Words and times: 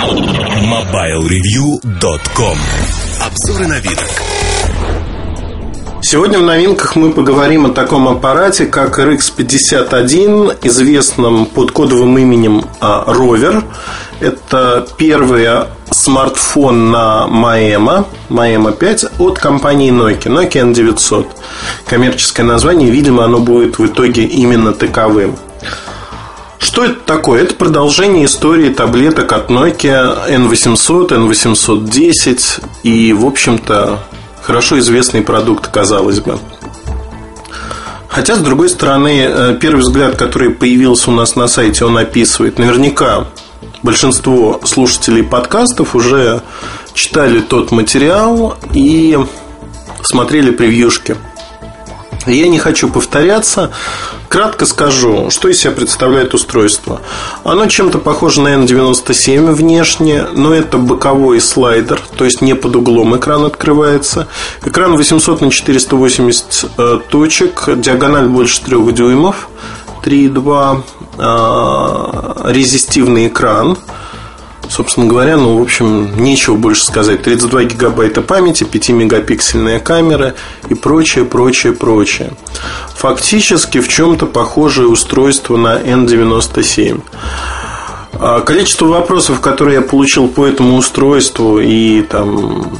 MobileReview.com 0.00 2.56
Обзоры 3.20 3.66
новинок 3.66 4.08
Сегодня 6.00 6.38
в 6.38 6.42
новинках 6.42 6.96
мы 6.96 7.12
поговорим 7.12 7.66
о 7.66 7.68
таком 7.68 8.08
аппарате, 8.08 8.64
как 8.64 8.98
RX51, 8.98 10.56
известном 10.62 11.44
под 11.44 11.72
кодовым 11.72 12.16
именем 12.16 12.64
Rover. 12.80 13.62
Это 14.20 14.88
первый 14.96 15.46
смартфон 15.90 16.90
на 16.90 17.26
Maema, 17.28 18.06
Maema 18.30 18.72
5 18.72 19.04
от 19.18 19.38
компании 19.38 19.92
Nokia, 19.92 20.32
Nokia 20.32 20.72
N900. 20.72 21.26
Коммерческое 21.84 22.46
название, 22.46 22.90
видимо, 22.90 23.26
оно 23.26 23.38
будет 23.38 23.78
в 23.78 23.84
итоге 23.84 24.24
именно 24.24 24.72
таковым. 24.72 25.36
Что 26.60 26.84
это 26.84 27.00
такое? 27.00 27.42
Это 27.42 27.54
продолжение 27.54 28.26
истории 28.26 28.68
таблеток 28.68 29.32
от 29.32 29.50
Nokia 29.50 30.28
N800, 30.28 31.08
N810 31.08 32.64
и, 32.82 33.12
в 33.14 33.26
общем-то, 33.26 33.98
хорошо 34.42 34.78
известный 34.78 35.22
продукт, 35.22 35.68
казалось 35.68 36.20
бы. 36.20 36.38
Хотя, 38.08 38.36
с 38.36 38.40
другой 38.40 38.68
стороны, 38.68 39.24
э, 39.26 39.58
первый 39.58 39.80
взгляд, 39.80 40.16
который 40.16 40.50
появился 40.50 41.10
у 41.10 41.14
нас 41.14 41.34
на 41.34 41.48
сайте, 41.48 41.84
он 41.84 41.96
описывает 41.96 42.58
наверняка 42.58 43.26
большинство 43.82 44.60
слушателей 44.64 45.22
подкастов 45.22 45.94
уже 45.94 46.42
читали 46.92 47.40
тот 47.40 47.70
материал 47.70 48.56
и 48.74 49.18
смотрели 50.02 50.50
превьюшки. 50.50 51.16
Я 52.26 52.48
не 52.48 52.58
хочу 52.58 52.90
повторяться. 52.90 53.70
Кратко 54.30 54.64
скажу, 54.64 55.28
что 55.30 55.48
из 55.48 55.58
себя 55.58 55.72
представляет 55.72 56.34
устройство. 56.34 57.00
Оно 57.42 57.66
чем-то 57.66 57.98
похоже 57.98 58.42
на 58.42 58.54
N97 58.54 59.52
внешне, 59.52 60.24
но 60.32 60.54
это 60.54 60.78
боковой 60.78 61.40
слайдер, 61.40 62.00
то 62.16 62.24
есть 62.24 62.40
не 62.40 62.54
под 62.54 62.76
углом 62.76 63.16
экран 63.16 63.44
открывается. 63.44 64.28
Экран 64.64 64.96
800 64.96 65.40
на 65.40 65.50
480 65.50 66.70
э, 66.78 67.00
точек, 67.08 67.64
диагональ 67.74 68.28
больше 68.28 68.62
3 68.62 68.92
дюймов, 68.92 69.48
3,2, 70.04 70.82
э, 72.46 72.52
резистивный 72.52 73.26
экран– 73.26 73.78
Собственно 74.70 75.06
говоря, 75.06 75.36
ну, 75.36 75.58
в 75.58 75.62
общем, 75.62 76.22
нечего 76.22 76.54
больше 76.54 76.84
сказать. 76.84 77.24
32 77.24 77.64
гигабайта 77.64 78.22
памяти, 78.22 78.62
5-мегапиксельная 78.62 79.80
камера 79.80 80.34
и 80.68 80.74
прочее, 80.74 81.24
прочее, 81.24 81.72
прочее. 81.72 82.30
Фактически 82.94 83.80
в 83.80 83.88
чем-то 83.88 84.26
похожее 84.26 84.86
устройство 84.86 85.56
на 85.56 85.76
N97. 85.76 87.02
А 88.12 88.40
количество 88.42 88.86
вопросов, 88.86 89.40
которые 89.40 89.76
я 89.76 89.82
получил 89.82 90.28
по 90.28 90.46
этому 90.46 90.76
устройству 90.76 91.58
и 91.58 92.02
там, 92.02 92.70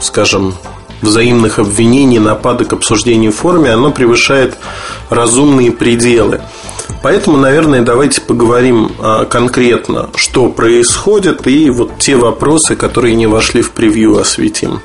скажем, 0.00 0.54
взаимных 1.00 1.60
обвинений, 1.60 2.18
нападок, 2.18 2.72
обсуждений 2.72 3.28
в 3.28 3.36
форуме, 3.36 3.70
оно 3.70 3.92
превышает 3.92 4.56
разумные 5.10 5.70
пределы. 5.70 6.40
Поэтому, 7.02 7.36
наверное, 7.36 7.82
давайте 7.82 8.20
поговорим 8.20 8.92
а, 8.98 9.24
конкретно, 9.24 10.10
что 10.16 10.48
происходит, 10.48 11.46
и 11.46 11.70
вот 11.70 11.98
те 11.98 12.16
вопросы, 12.16 12.76
которые 12.76 13.14
не 13.14 13.26
вошли 13.26 13.62
в 13.62 13.72
превью, 13.72 14.18
осветим. 14.18 14.80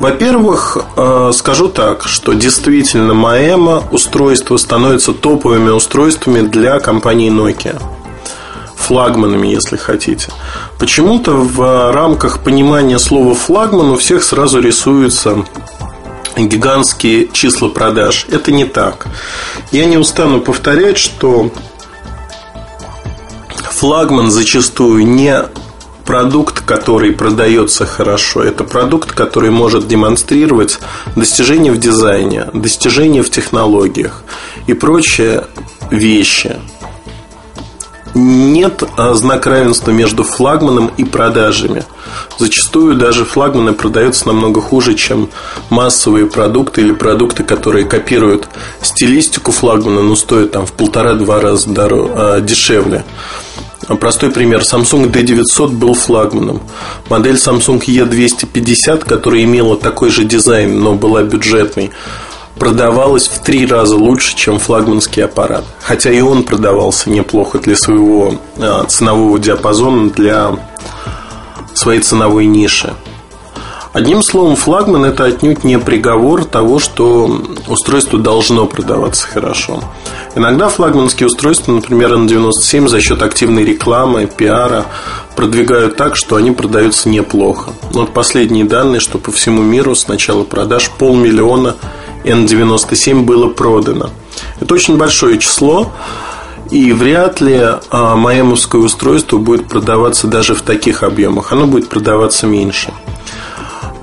Во-первых, 0.00 0.78
а, 0.96 1.30
скажу 1.32 1.68
так, 1.68 2.04
что 2.06 2.32
действительно 2.32 3.14
Маэма 3.14 3.84
устройства 3.90 4.56
становятся 4.56 5.12
топовыми 5.12 5.70
устройствами 5.70 6.40
для 6.40 6.80
компании 6.80 7.30
Nokia 7.30 7.80
флагманами, 8.82 9.46
если 9.46 9.76
хотите. 9.76 10.28
Почему-то 10.78 11.32
в 11.32 11.92
рамках 11.92 12.40
понимания 12.40 12.98
слова 12.98 13.34
флагман 13.34 13.90
у 13.90 13.96
всех 13.96 14.24
сразу 14.24 14.60
рисуется 14.60 15.44
гигантские 16.36 17.28
числа 17.32 17.68
продаж. 17.68 18.26
Это 18.30 18.52
не 18.52 18.64
так. 18.64 19.06
Я 19.70 19.84
не 19.84 19.96
устану 19.96 20.40
повторять, 20.40 20.98
что 20.98 21.50
флагман 23.70 24.30
зачастую 24.30 25.06
не 25.06 25.44
продукт, 26.04 26.60
который 26.60 27.12
продается 27.12 27.86
хорошо. 27.86 28.42
Это 28.42 28.64
продукт, 28.64 29.12
который 29.12 29.50
может 29.50 29.88
демонстрировать 29.88 30.78
достижения 31.16 31.72
в 31.72 31.78
дизайне, 31.78 32.46
достижения 32.52 33.22
в 33.22 33.30
технологиях 33.30 34.22
и 34.66 34.74
прочие 34.74 35.46
вещи 35.90 36.58
нет 38.14 38.82
а, 38.96 39.14
знака 39.14 39.50
равенства 39.50 39.90
между 39.90 40.24
флагманом 40.24 40.90
и 40.96 41.04
продажами. 41.04 41.84
Зачастую 42.38 42.96
даже 42.96 43.24
флагманы 43.24 43.72
продаются 43.72 44.26
намного 44.28 44.60
хуже, 44.60 44.94
чем 44.94 45.30
массовые 45.70 46.26
продукты 46.26 46.82
или 46.82 46.92
продукты, 46.92 47.44
которые 47.44 47.84
копируют 47.84 48.48
стилистику 48.82 49.52
флагмана, 49.52 50.02
но 50.02 50.16
стоят 50.16 50.52
там 50.52 50.66
в 50.66 50.72
полтора-два 50.72 51.40
раза 51.40 51.70
дороже, 51.70 52.12
а, 52.14 52.40
дешевле. 52.40 53.04
Простой 54.00 54.30
пример. 54.30 54.60
Samsung 54.60 55.10
D900 55.10 55.68
был 55.70 55.94
флагманом. 55.94 56.62
Модель 57.08 57.34
Samsung 57.34 57.80
E250, 57.84 59.04
которая 59.04 59.42
имела 59.42 59.76
такой 59.76 60.10
же 60.10 60.24
дизайн, 60.24 60.80
но 60.80 60.94
была 60.94 61.22
бюджетной, 61.22 61.90
продавалась 62.58 63.28
в 63.28 63.42
три 63.42 63.66
раза 63.66 63.96
лучше, 63.96 64.36
чем 64.36 64.58
флагманский 64.58 65.24
аппарат. 65.24 65.64
Хотя 65.80 66.10
и 66.12 66.20
он 66.20 66.42
продавался 66.44 67.10
неплохо 67.10 67.58
для 67.58 67.76
своего 67.76 68.34
а, 68.58 68.84
ценового 68.84 69.38
диапазона, 69.38 70.10
для 70.10 70.52
своей 71.74 72.00
ценовой 72.00 72.46
ниши. 72.46 72.94
Одним 73.92 74.22
словом, 74.22 74.56
флагман 74.56 75.04
это 75.04 75.24
отнюдь 75.24 75.64
не 75.64 75.78
приговор 75.78 76.46
того, 76.46 76.78
что 76.78 77.42
устройство 77.68 78.18
должно 78.18 78.64
продаваться 78.64 79.26
хорошо. 79.26 79.84
Иногда 80.34 80.70
флагманские 80.70 81.26
устройства, 81.26 81.72
например, 81.72 82.14
N97, 82.14 82.88
за 82.88 83.02
счет 83.02 83.20
активной 83.20 83.64
рекламы, 83.64 84.26
пиара, 84.26 84.86
продвигают 85.36 85.96
так, 85.96 86.16
что 86.16 86.36
они 86.36 86.52
продаются 86.52 87.10
неплохо. 87.10 87.72
Вот 87.92 88.14
последние 88.14 88.64
данные, 88.64 89.00
что 89.00 89.18
по 89.18 89.30
всему 89.30 89.62
миру 89.62 89.94
с 89.94 90.08
начала 90.08 90.42
продаж 90.42 90.90
полмиллиона 90.98 91.76
N97 92.24 93.22
было 93.22 93.48
продано. 93.48 94.10
Это 94.60 94.74
очень 94.74 94.96
большое 94.96 95.38
число. 95.38 95.92
И 96.70 96.92
вряд 96.92 97.40
ли 97.40 97.60
а, 97.90 98.16
маэмовское 98.16 98.80
устройство 98.80 99.36
будет 99.36 99.68
продаваться 99.68 100.26
даже 100.26 100.54
в 100.54 100.62
таких 100.62 101.02
объемах. 101.02 101.52
Оно 101.52 101.66
будет 101.66 101.88
продаваться 101.88 102.46
меньше. 102.46 102.92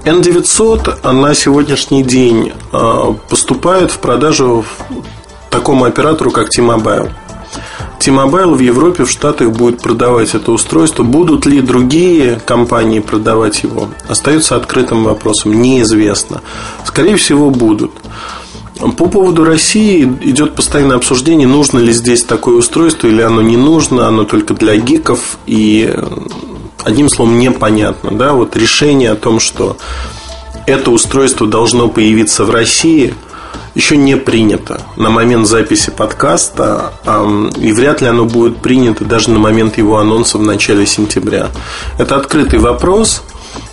N900 0.04 1.12
на 1.12 1.34
сегодняшний 1.34 2.04
день 2.04 2.54
а, 2.72 3.14
поступает 3.30 3.92
в 3.92 3.98
продажу 4.00 4.66
такому 5.50 5.86
оператору, 5.86 6.32
как 6.32 6.50
T-Mobile. 6.50 7.12
T-Mobile 8.00 8.56
в 8.56 8.60
Европе, 8.60 9.04
в 9.04 9.12
Штатах 9.12 9.52
будет 9.52 9.82
продавать 9.82 10.34
это 10.34 10.52
устройство. 10.52 11.04
Будут 11.04 11.46
ли 11.46 11.62
другие 11.62 12.40
компании 12.46 13.00
продавать 13.00 13.64
его? 13.64 13.90
Остается 14.08 14.56
открытым 14.56 15.04
вопросом. 15.04 15.62
Неизвестно. 15.62 16.42
Скорее 16.86 17.18
всего, 17.18 17.50
будут. 17.50 17.92
По 18.80 19.08
поводу 19.08 19.44
России 19.44 20.06
идет 20.22 20.56
постоянное 20.56 20.96
обсуждение, 20.96 21.48
нужно 21.48 21.80
ли 21.80 21.92
здесь 21.92 22.24
такое 22.24 22.56
устройство 22.56 23.08
или 23.08 23.22
оно 23.22 23.42
не 23.42 23.58
нужно, 23.58 24.08
оно 24.08 24.24
только 24.24 24.54
для 24.54 24.78
гиков 24.78 25.38
и 25.46 25.94
одним 26.86 27.10
словом 27.10 27.40
непонятно. 27.40 28.12
Да? 28.12 28.32
Вот 28.32 28.56
решение 28.56 29.12
о 29.12 29.16
том, 29.16 29.42
что 29.42 29.76
это 30.66 30.92
устройство 30.92 31.46
должно 31.46 31.90
появиться 31.90 32.46
в 32.46 32.52
России– 32.52 33.14
еще 33.76 33.98
не 33.98 34.18
принято 34.18 34.82
на 34.96 35.10
момент 35.10 35.48
записи 35.48 35.92
подкаста, 35.92 36.94
и 37.58 37.72
вряд 37.72 38.02
ли 38.02 38.08
оно 38.08 38.26
будет 38.26 38.58
принято 38.58 39.06
даже 39.06 39.30
на 39.32 39.40
момент 39.40 39.78
его 39.78 39.98
анонса 39.98 40.38
в 40.38 40.44
начале 40.44 40.86
сентября. 40.86 41.50
Это 41.98 42.16
открытый 42.16 42.60
вопрос. 42.60 43.24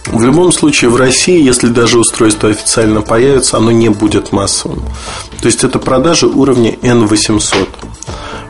В 0.06 0.22
любом 0.22 0.52
случае 0.52 0.90
в 0.90 0.96
России, 0.96 1.42
если 1.42 1.68
даже 1.68 1.98
устройство 1.98 2.48
официально 2.48 3.02
появится, 3.02 3.56
оно 3.56 3.72
не 3.72 3.88
будет 3.88 4.32
массовым. 4.32 4.82
То 5.40 5.46
есть 5.46 5.64
это 5.64 5.78
продажи 5.78 6.26
уровня 6.26 6.72
N800. 6.82 7.68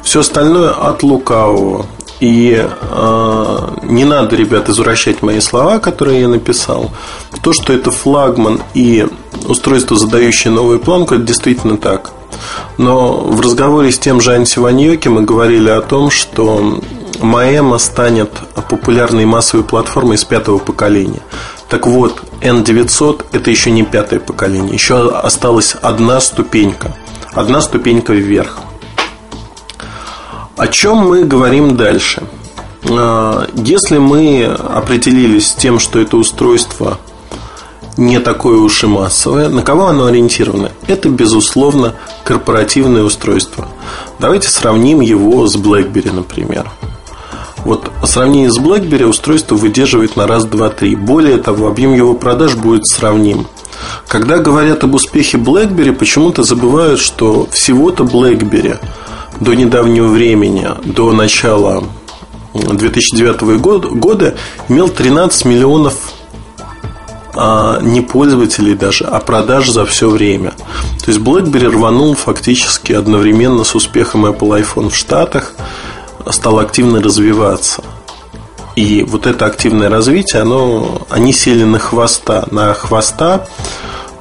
Все 0.03 0.21
остальное 0.21 0.71
от 0.71 1.03
лукавого. 1.03 1.87
И 2.21 2.67
э, 2.67 3.69
не 3.83 4.05
надо, 4.05 4.37
ребят, 4.37 4.69
извращать 4.69 5.23
мои 5.23 5.41
слова, 5.41 5.79
которые 5.79 6.21
я 6.23 6.29
написал. 6.29 6.91
То, 7.43 7.53
что 7.53 7.73
это 7.73 7.91
флагман 7.91 8.63
и 8.73 9.07
устройство, 9.47 9.97
задающее 9.97 10.53
новую 10.53 10.81
планку, 10.81 11.15
это 11.15 11.25
действительно 11.25 11.77
так. 11.77 12.13
Но 12.79 13.19
в 13.19 13.41
разговоре 13.41 13.91
с 13.91 13.99
тем 13.99 14.21
же 14.21 14.35
Анси 14.35 14.59
Ваньоки 14.59 15.09
мы 15.09 15.23
говорили 15.23 15.71
о 15.71 15.81
том, 15.81 16.11
что 16.11 16.81
Маэма 17.21 17.79
станет 17.79 18.31
популярной 18.69 19.25
массовой 19.25 19.65
платформой 19.65 20.19
с 20.19 20.25
пятого 20.25 20.59
поколения. 20.59 21.23
Так 21.69 21.87
вот, 21.87 22.23
N900 22.43 23.27
это 23.33 23.51
еще 23.51 23.71
не 23.71 23.85
пятое 23.85 24.21
поколение, 24.21 24.75
еще 24.75 25.11
осталась 25.11 25.75
одна 25.81 26.21
ступенька, 26.21 26.95
одна 27.33 27.61
ступенька 27.61 28.13
вверх. 28.13 28.59
О 30.57 30.69
чем 30.69 30.99
мы 30.99 31.25
говорим 31.25 31.77
дальше? 31.77 32.23
а, 32.91 33.47
если 33.55 33.99
мы 33.99 34.45
определились 34.45 35.49
с 35.49 35.55
тем, 35.55 35.79
что 35.79 35.99
это 35.99 36.17
устройство 36.17 36.99
не 37.97 38.21
такое 38.21 38.59
уж 38.59 38.85
и 38.85 38.87
массовое, 38.87 39.49
на 39.49 39.63
кого 39.63 39.87
оно 39.87 40.07
ориентировано? 40.07 40.73
Это, 40.87 41.09
безусловно, 41.09 41.95
корпоративное 42.25 43.03
устройство. 43.03 43.69
Давайте 44.19 44.49
сравним 44.49 45.01
его 45.01 45.47
с 45.47 45.57
BlackBerry, 45.57 46.13
например. 46.13 46.71
Вот 47.65 47.91
в 48.03 48.07
сравнении 48.07 48.49
с 48.49 48.59
BlackBerry 48.59 49.05
устройство 49.05 49.57
выдерживает 49.57 50.15
на 50.15 50.27
раз, 50.27 50.45
два, 50.45 50.69
три. 50.69 50.95
Более 50.95 51.39
того, 51.39 51.67
объем 51.67 51.95
его 51.95 52.15
продаж 52.15 52.55
будет 52.55 52.87
сравним. 52.87 53.47
Когда 54.07 54.39
говорят 54.39 54.85
об 54.85 54.95
успехе 54.95 55.39
BlackBerry, 55.39 55.93
почему-то 55.93 56.43
забывают, 56.43 57.01
что 57.01 57.49
всего-то 57.51 58.05
BlackBerry 58.05 58.79
до 59.41 59.55
недавнего 59.55 60.07
времени, 60.07 60.69
до 60.85 61.13
начала 61.13 61.83
2009 62.55 63.59
года, 63.59 64.35
имел 64.69 64.89
13 64.89 65.45
миллионов 65.47 65.95
не 67.83 68.01
пользователей 68.01 68.75
даже, 68.75 69.05
а 69.05 69.21
продаж 69.21 69.71
за 69.71 69.85
все 69.85 70.09
время. 70.09 70.53
То 71.05 71.11
есть 71.11 71.21
BlackBerry 71.21 71.69
рванул 71.69 72.15
фактически 72.15 72.93
одновременно 72.93 73.65
с 73.65 73.75
успехом 73.75 74.27
Apple 74.27 74.63
iPhone 74.63 74.91
в 74.91 74.97
Штатах– 74.97 75.53
стал 76.33 76.59
активно 76.59 77.03
развиваться. 77.03 77.83
И 78.75 79.05
вот 79.05 79.27
это 79.27 79.47
активное 79.47 79.89
развитие, 79.89 80.43
оно, 80.43 81.03
они 81.09 81.33
сели 81.33 81.65
на 81.65 81.79
хвоста, 81.79 82.47
на 82.51 82.75
хвоста 82.75 83.47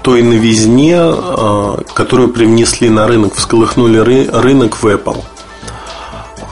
той 0.02 0.22
новизне, 0.22 0.98
а, 0.98 1.82
которую 1.94 2.30
привнесли 2.30 2.90
на 2.90 3.08
рынок, 3.08 3.36
всколыхнули 3.36 4.30
рынок 4.30 4.82
в 4.82 4.86
Apple. 4.86 5.24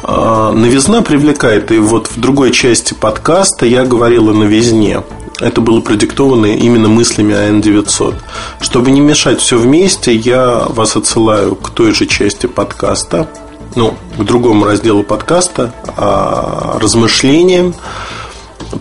А, 0.03 0.51
новизна 0.51 1.01
привлекает, 1.01 1.71
и 1.71 1.77
вот 1.77 2.07
в 2.07 2.19
другой 2.19 2.51
части 2.51 2.93
подкаста 2.93 3.65
я 3.65 3.85
говорил 3.85 4.29
о 4.29 4.33
новизне. 4.33 5.03
Это 5.39 5.61
было 5.61 5.81
продиктовано 5.81 6.45
именно 6.45 6.87
мыслями 6.87 7.33
о 7.33 7.49
N900. 7.49 8.15
Чтобы 8.61 8.91
не 8.91 9.01
мешать 9.01 9.39
все 9.39 9.57
вместе, 9.57 10.13
я 10.13 10.65
вас 10.69 10.95
отсылаю 10.95 11.55
к 11.55 11.71
той 11.71 11.93
же 11.93 12.05
части 12.05 12.45
подкаста, 12.45 13.27
ну, 13.75 13.95
к 14.17 14.23
другому 14.23 14.65
разделу 14.65 15.03
подкаста, 15.03 15.73
а, 15.97 16.77
размышлениям. 16.79 17.73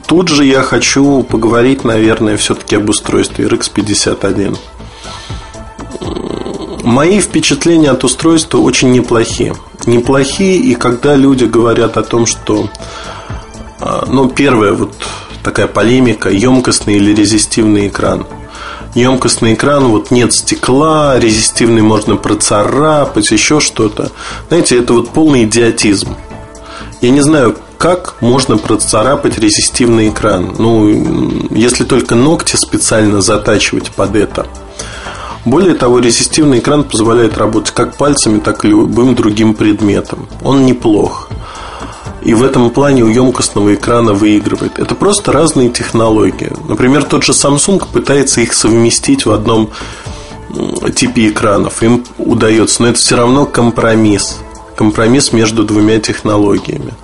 Тут 0.07 0.29
же 0.29 0.45
я 0.45 0.63
хочу 0.63 1.23
поговорить, 1.23 1.85
наверное, 1.85 2.37
все-таки 2.37 2.77
об 2.77 2.89
устройстве 2.89 3.47
RX51. 3.47 4.59
Мои 6.83 7.21
впечатления 7.21 7.91
от 7.91 8.05
устройства 8.05 8.59
очень 8.59 8.93
неплохие. 8.93 9.55
Неплохие, 9.87 10.57
и 10.57 10.75
когда 10.75 11.17
люди 11.17 11.45
говорят 11.45 11.97
о 11.97 12.03
том, 12.03 12.27
что 12.27 12.69
а, 13.81 14.05
ну, 14.07 14.29
первое, 14.29 14.75
вот 14.75 14.95
такая 15.43 15.67
полемика, 15.67 16.31
емкостный 16.31 16.97
или 16.97 17.15
резистивный 17.15 17.89
экран– 17.89 18.27
емкостный 18.95 19.55
экран, 19.55 19.87
вот 19.87 20.11
нет 20.11 20.33
стекла, 20.33 21.19
резистивный 21.19 21.83
можно 21.83 22.17
процарапать, 22.17 23.31
еще 23.31 23.61
что-то. 23.61 24.11
Знаете, 24.49 24.79
это 24.79 24.93
вот 24.95 25.11
полный 25.11 25.45
идиотизм. 25.45 26.17
Я 27.01 27.11
не 27.11 27.21
знаю, 27.21 27.57
как 27.79 28.15
можно 28.21 28.59
процарапать 28.59 29.39
резистивный 29.39 30.11
экран. 30.11 30.55
Ну, 30.59 31.49
если 31.51 31.85
только 31.85 32.15
ногти 32.15 32.57
специально 32.57 33.21
затачивать 33.21 33.91
под 33.91 34.15
это. 34.15 34.47
Более 35.45 35.75
того, 35.75 35.99
резистивный 35.99 36.61
экран 36.61 36.85
позволяет 36.85 37.37
работать 37.37 37.75
как 37.75 37.97
пальцами, 37.97 38.39
так 38.39 38.65
и 38.65 38.69
любым 38.69 39.17
другим 39.17 39.55
предметом. 39.55 40.29
Он 40.45 40.65
неплох 40.65 41.29
и 42.25 42.35
в 42.35 42.43
этом 42.43 42.71
плане 42.71 43.03
у 43.03 43.09
емкостного 43.09 43.75
экрана 43.75 44.13
выигрывает. 44.13 44.79
Это 44.79 44.95
просто 44.95 45.33
разные 45.33 45.71
технологии. 45.71 46.53
Например, 46.69 47.03
тот 47.05 47.25
же 47.25 47.33
Samsung 47.33 47.85
пытается 47.93 48.41
их 48.41 48.53
совместить 48.53 49.27
в 49.27 49.33
одном 49.33 49.71
типе 50.95 51.29
экранов. 51.29 51.83
Им 51.83 52.05
удается, 52.19 52.83
но 52.83 52.89
это 52.89 52.99
все 52.99 53.17
равно 53.17 53.47
компромисс. 53.47 54.39
Компромисс 54.77 55.33
между 55.33 55.65
двумя 55.65 55.99
технологиями. 55.99 56.95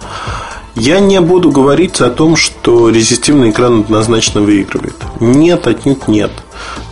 Я 0.75 1.00
не 1.00 1.21
буду 1.21 1.50
говорить 1.50 2.00
о 2.00 2.11
том, 2.11 2.37
что 2.37 2.88
резистивный 2.88 3.50
экран 3.50 3.81
однозначно 3.81 4.41
выигрывает. 4.41 4.97
Нет, 5.19 5.67
отнюдь 5.67 6.06
нет. 6.06 6.31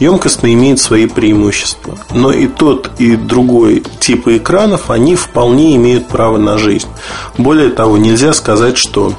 Емкостно 0.00 0.52
имеет 0.52 0.80
свои 0.80 1.06
преимущества. 1.06 1.98
Но 2.12 2.32
и 2.32 2.46
тот, 2.46 2.90
и 2.98 3.16
другой 3.16 3.82
типы 4.00 4.38
экранов, 4.38 4.90
они 4.90 5.16
вполне 5.16 5.76
имеют 5.76 6.08
право 6.08 6.36
на 6.36 6.58
жизнь. 6.58 6.88
Более 7.38 7.70
того, 7.70 7.96
нельзя 7.96 8.32
сказать, 8.32 8.76
что 8.76 9.14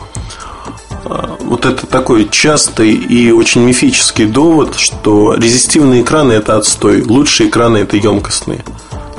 а, 1.06 1.38
вот 1.40 1.66
это 1.66 1.88
такой 1.88 2.28
частый 2.30 2.94
и 2.94 3.32
очень 3.32 3.62
мифический 3.62 4.26
довод, 4.26 4.76
что 4.76 5.34
резистивные 5.36 6.02
экраны 6.02 6.34
это 6.34 6.58
отстой, 6.58 7.02
лучшие 7.02 7.50
экраны 7.50 7.78
это 7.78 7.98
емкостные. 7.98 8.64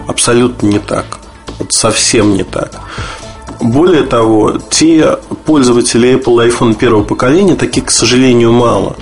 Абсолютно 0.06 0.66
не 0.66 0.78
так. 0.78 1.18
Вот 1.58 1.72
совсем 1.72 2.34
не 2.34 2.44
так. 2.44 2.72
Более 3.60 4.04
того, 4.04 4.58
те 4.70 5.18
пользователи 5.44 6.14
Apple 6.14 6.48
iPhone 6.48 6.74
первого 6.74 7.02
поколения, 7.02 7.56
таких, 7.56 7.86
к 7.86 7.90
сожалению, 7.90 8.52
мало. 8.52 8.96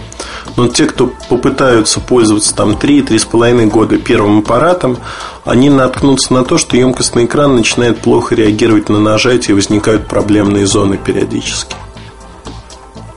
Но 0.56 0.68
те, 0.68 0.86
кто 0.86 1.12
попытаются 1.28 2.00
пользоваться 2.00 2.54
там 2.54 2.72
3-3,5 2.72 3.66
года 3.66 3.98
первым 3.98 4.38
аппаратом, 4.38 4.98
они 5.44 5.68
наткнутся 5.68 6.32
на 6.32 6.44
то, 6.44 6.56
что 6.56 6.76
емкостный 6.76 7.26
экран 7.26 7.54
начинает 7.54 8.00
плохо 8.00 8.34
реагировать 8.34 8.88
на 8.88 8.98
нажатие 8.98 9.54
возникают 9.54 10.06
проблемные 10.06 10.66
зоны 10.66 10.96
периодически. 10.96 11.76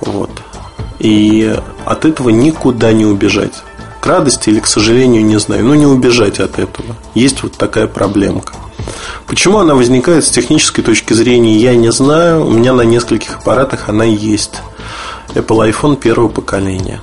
Вот. 0.02 0.32
И 1.00 1.58
от 1.86 2.06
этого 2.06 2.30
никуда 2.30 2.92
не 2.92 3.06
убежать. 3.06 3.64
К 4.02 4.08
радости 4.08 4.50
или 4.50 4.60
к 4.60 4.68
сожалению, 4.68 5.24
не 5.26 5.40
знаю. 5.40 5.66
Но 5.66 5.76
не 5.76 5.86
убежать 5.86 6.40
от 6.40 6.60
этого. 6.60 6.96
Есть 7.14 7.44
вот 7.44 7.54
такая 7.54 7.88
проблемка. 7.88 8.54
Почему 9.28 9.60
она 9.60 9.76
возникает 9.76 10.26
с 10.26 10.30
технической 10.30 10.84
точки 10.84 11.14
зрения, 11.14 11.58
я 11.58 11.76
не 11.76 11.92
знаю. 11.92 12.46
У 12.46 12.52
меня 12.52 12.74
на 12.74 12.82
нескольких 12.82 13.38
аппаратах 13.38 13.88
она 13.88 14.04
есть. 14.04 14.62
Apple 15.36 15.72
iPhone 15.72 15.96
первого 15.96 16.28
поколения. 16.28 17.02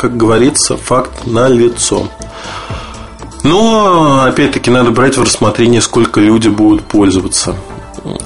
Как 0.00 0.16
говорится, 0.16 0.78
факт 0.78 1.26
на 1.26 1.46
лицо. 1.48 2.08
Но, 3.42 4.22
опять-таки, 4.24 4.70
надо 4.70 4.92
брать 4.92 5.18
в 5.18 5.22
рассмотрение, 5.22 5.82
сколько 5.82 6.20
люди 6.20 6.48
будут 6.48 6.84
пользоваться 6.84 7.54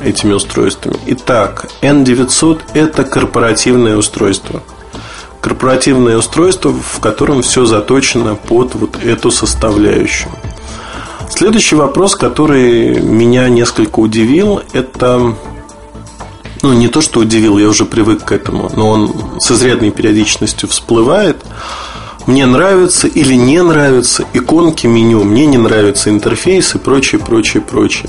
этими 0.01 0.35
устройствами. 0.35 0.97
Итак, 1.07 1.67
N900– 1.83 2.61
это 2.75 3.03
корпоративное 3.03 3.97
устройство. 3.97 4.63
Корпоративное 5.41 6.17
устройство, 6.17 6.73
в 6.73 7.01
котором 7.01 7.43
все 7.43 7.65
заточено 7.65 8.37
под 8.37 8.77
вот 8.77 9.03
эту 9.03 9.33
составляющую. 9.33 10.31
Следующий 11.29 11.75
вопрос, 11.75 12.15
который 12.15 13.01
меня 13.01 13.49
несколько 13.49 13.99
удивил, 13.99 14.63
это 14.73 15.35
ну, 16.65 16.73
не 16.73 16.89
то, 16.89 17.03
что 17.03 17.21
удивил, 17.21 17.59
я 17.59 17.69
уже 17.69 17.85
привык 17.85 18.25
к 18.25 18.33
этому, 18.33 18.71
но 18.75 18.89
он 18.89 19.13
с 19.39 19.51
изрядной 19.51 19.91
периодичностью 19.91 20.67
всплывает. 20.67 21.37
Мне 22.27 22.47
нравятся 22.47 23.07
или 23.07 23.35
не 23.35 23.63
нравятся 23.63 24.25
иконки 24.33 24.87
меню, 24.87 25.25
мне 25.25 25.45
не 25.45 25.59
нравятся 25.59 26.09
интерфейсы 26.09 26.79
прочее, 26.79 27.21
прочее, 27.21 27.63
прочее. 27.63 28.09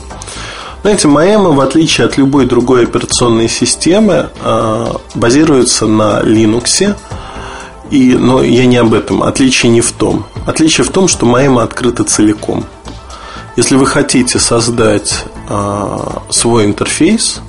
Знаете, 0.84 1.10
Маэма, 1.10 1.50
в 1.50 1.60
отличие 1.60 2.06
от 2.06 2.18
любой 2.18 2.46
другой 2.46 2.84
операционной 2.84 3.50
системы, 3.50 4.30
а, 4.42 5.02
базируется 5.16 5.86
на 5.86 6.22
Linux. 6.22 6.96
И, 7.92 8.14
но 8.14 8.42
я 8.42 8.66
не 8.66 8.78
об 8.78 8.94
этом. 8.94 9.24
Отличие 9.24 9.70
не 9.70 9.82
в 9.82 9.92
том. 9.92 10.28
Отличие 10.46 10.86
в 10.86 10.92
том, 10.92 11.10
что 11.10 11.26
Маэма 11.26 11.62
открыта 11.62 12.06
целиком. 12.06 12.66
Если 13.58 13.76
вы 13.76 13.86
хотите 13.86 14.40
создать 14.40 15.26
э, 15.50 15.98
свой 16.30 16.66
интерфейс, 16.66 17.42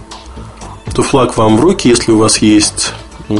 то 0.94 1.02
флаг 1.02 1.36
вам 1.36 1.56
в 1.56 1.60
руки, 1.60 1.88
если 1.88 2.12
у 2.12 2.18
вас 2.18 2.38
есть 2.38 2.92
э, 3.28 3.34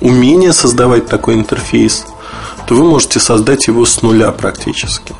умение 0.00 0.52
создавать 0.52 1.06
такой 1.06 1.34
интерфейс, 1.34 2.04
то 2.66 2.74
вы 2.74 2.84
можете 2.84 3.20
создать 3.20 3.66
его 3.66 3.84
с 3.84 4.02
нуля 4.02 4.30
практически. 4.32 5.14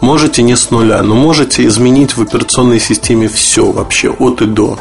Можете 0.00 0.42
не 0.42 0.56
с 0.56 0.70
нуля, 0.70 1.02
но 1.02 1.14
можете 1.14 1.66
изменить 1.66 2.16
в 2.16 2.22
операционной 2.22 2.80
системе 2.80 3.28
все 3.28 3.70
вообще 3.70 4.10
от 4.10 4.42
и 4.42 4.46
до. 4.46 4.78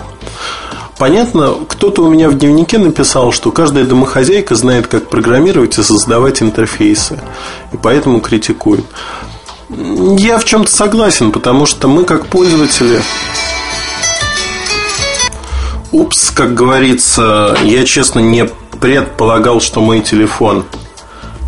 Понятно, 0.97 1.55
кто-то 1.67 2.03
у 2.03 2.09
меня 2.09 2.29
в 2.29 2.37
дневнике 2.37 2.77
написал, 2.77 3.31
что 3.31 3.51
каждая 3.51 3.85
домохозяйка 3.85 4.53
знает, 4.55 4.87
как 4.87 5.09
программировать 5.09 5.77
и 5.79 5.83
создавать 5.83 6.43
интерфейсы, 6.43 7.19
и 7.73 7.77
поэтому 7.77 8.21
критикует. 8.21 8.85
Я 9.69 10.37
в 10.37 10.45
чем-то 10.45 10.71
согласен, 10.71 11.31
потому 11.31 11.65
что 11.65 11.87
мы 11.87 12.03
как 12.03 12.27
пользователи... 12.27 13.01
Упс, 15.91 16.31
как 16.31 16.53
говорится, 16.53 17.57
я 17.63 17.83
честно 17.85 18.19
не 18.19 18.47
предполагал, 18.79 19.59
что 19.59 19.81
мой 19.81 19.99
телефон 19.99 20.63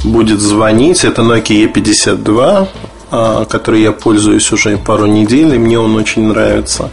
будет 0.04 0.42
звонить. 0.42 1.06
Это 1.06 1.22
Nokia 1.22 1.72
E52, 1.72 2.68
а, 3.12 3.46
который 3.46 3.82
я 3.82 3.92
пользуюсь 3.94 4.52
уже 4.52 4.78
пару 4.78 5.06
недель, 5.06 5.56
и 5.56 5.58
мне 5.58 5.80
он 5.80 5.96
очень 5.96 6.28
нравится. 6.28 6.90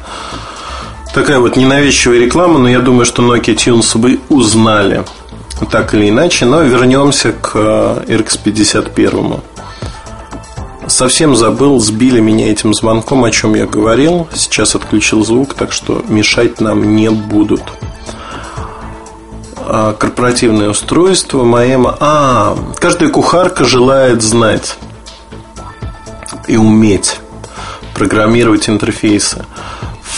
Такая 1.12 1.40
вот 1.40 1.57
ненавязчивая 1.57 2.21
реклама, 2.21 2.61
но 2.61 2.69
я 2.69 2.78
думаю, 2.78 3.04
что 3.04 3.23
Nokia 3.23 3.57
Tunes 3.57 3.99
вы 3.99 4.21
узнали 4.28 5.04
так 5.73 5.92
или 5.95 6.09
иначе. 6.09 6.45
Но 6.45 6.62
вернемся 6.62 7.33
к 7.33 7.52
э, 7.54 8.04
RX51. 8.07 9.40
Совсем 11.00 11.35
забыл, 11.35 11.80
сбили 11.80 12.21
меня 12.21 12.52
этим 12.52 12.75
звонком, 12.75 13.25
о 13.25 13.30
чем 13.30 13.54
я 13.54 13.64
говорил. 13.64 14.28
Сейчас 14.35 14.75
отключил 14.75 15.25
звук, 15.25 15.54
так 15.54 15.73
что 15.73 16.04
мешать 16.07 16.61
нам 16.61 16.95
не 16.95 17.11
будут. 17.11 17.62
А, 19.57 19.95
корпоративное 19.95 20.69
устройство, 20.69 21.42
Маэма. 21.42 21.97
А, 22.00 22.54
каждая 22.78 23.09
кухарка 23.09 23.64
желает 23.64 24.21
знать 24.21 24.76
и 26.47 26.59
уметь 26.59 27.21
программировать 27.95 28.69
интерфейсы. 28.69 29.47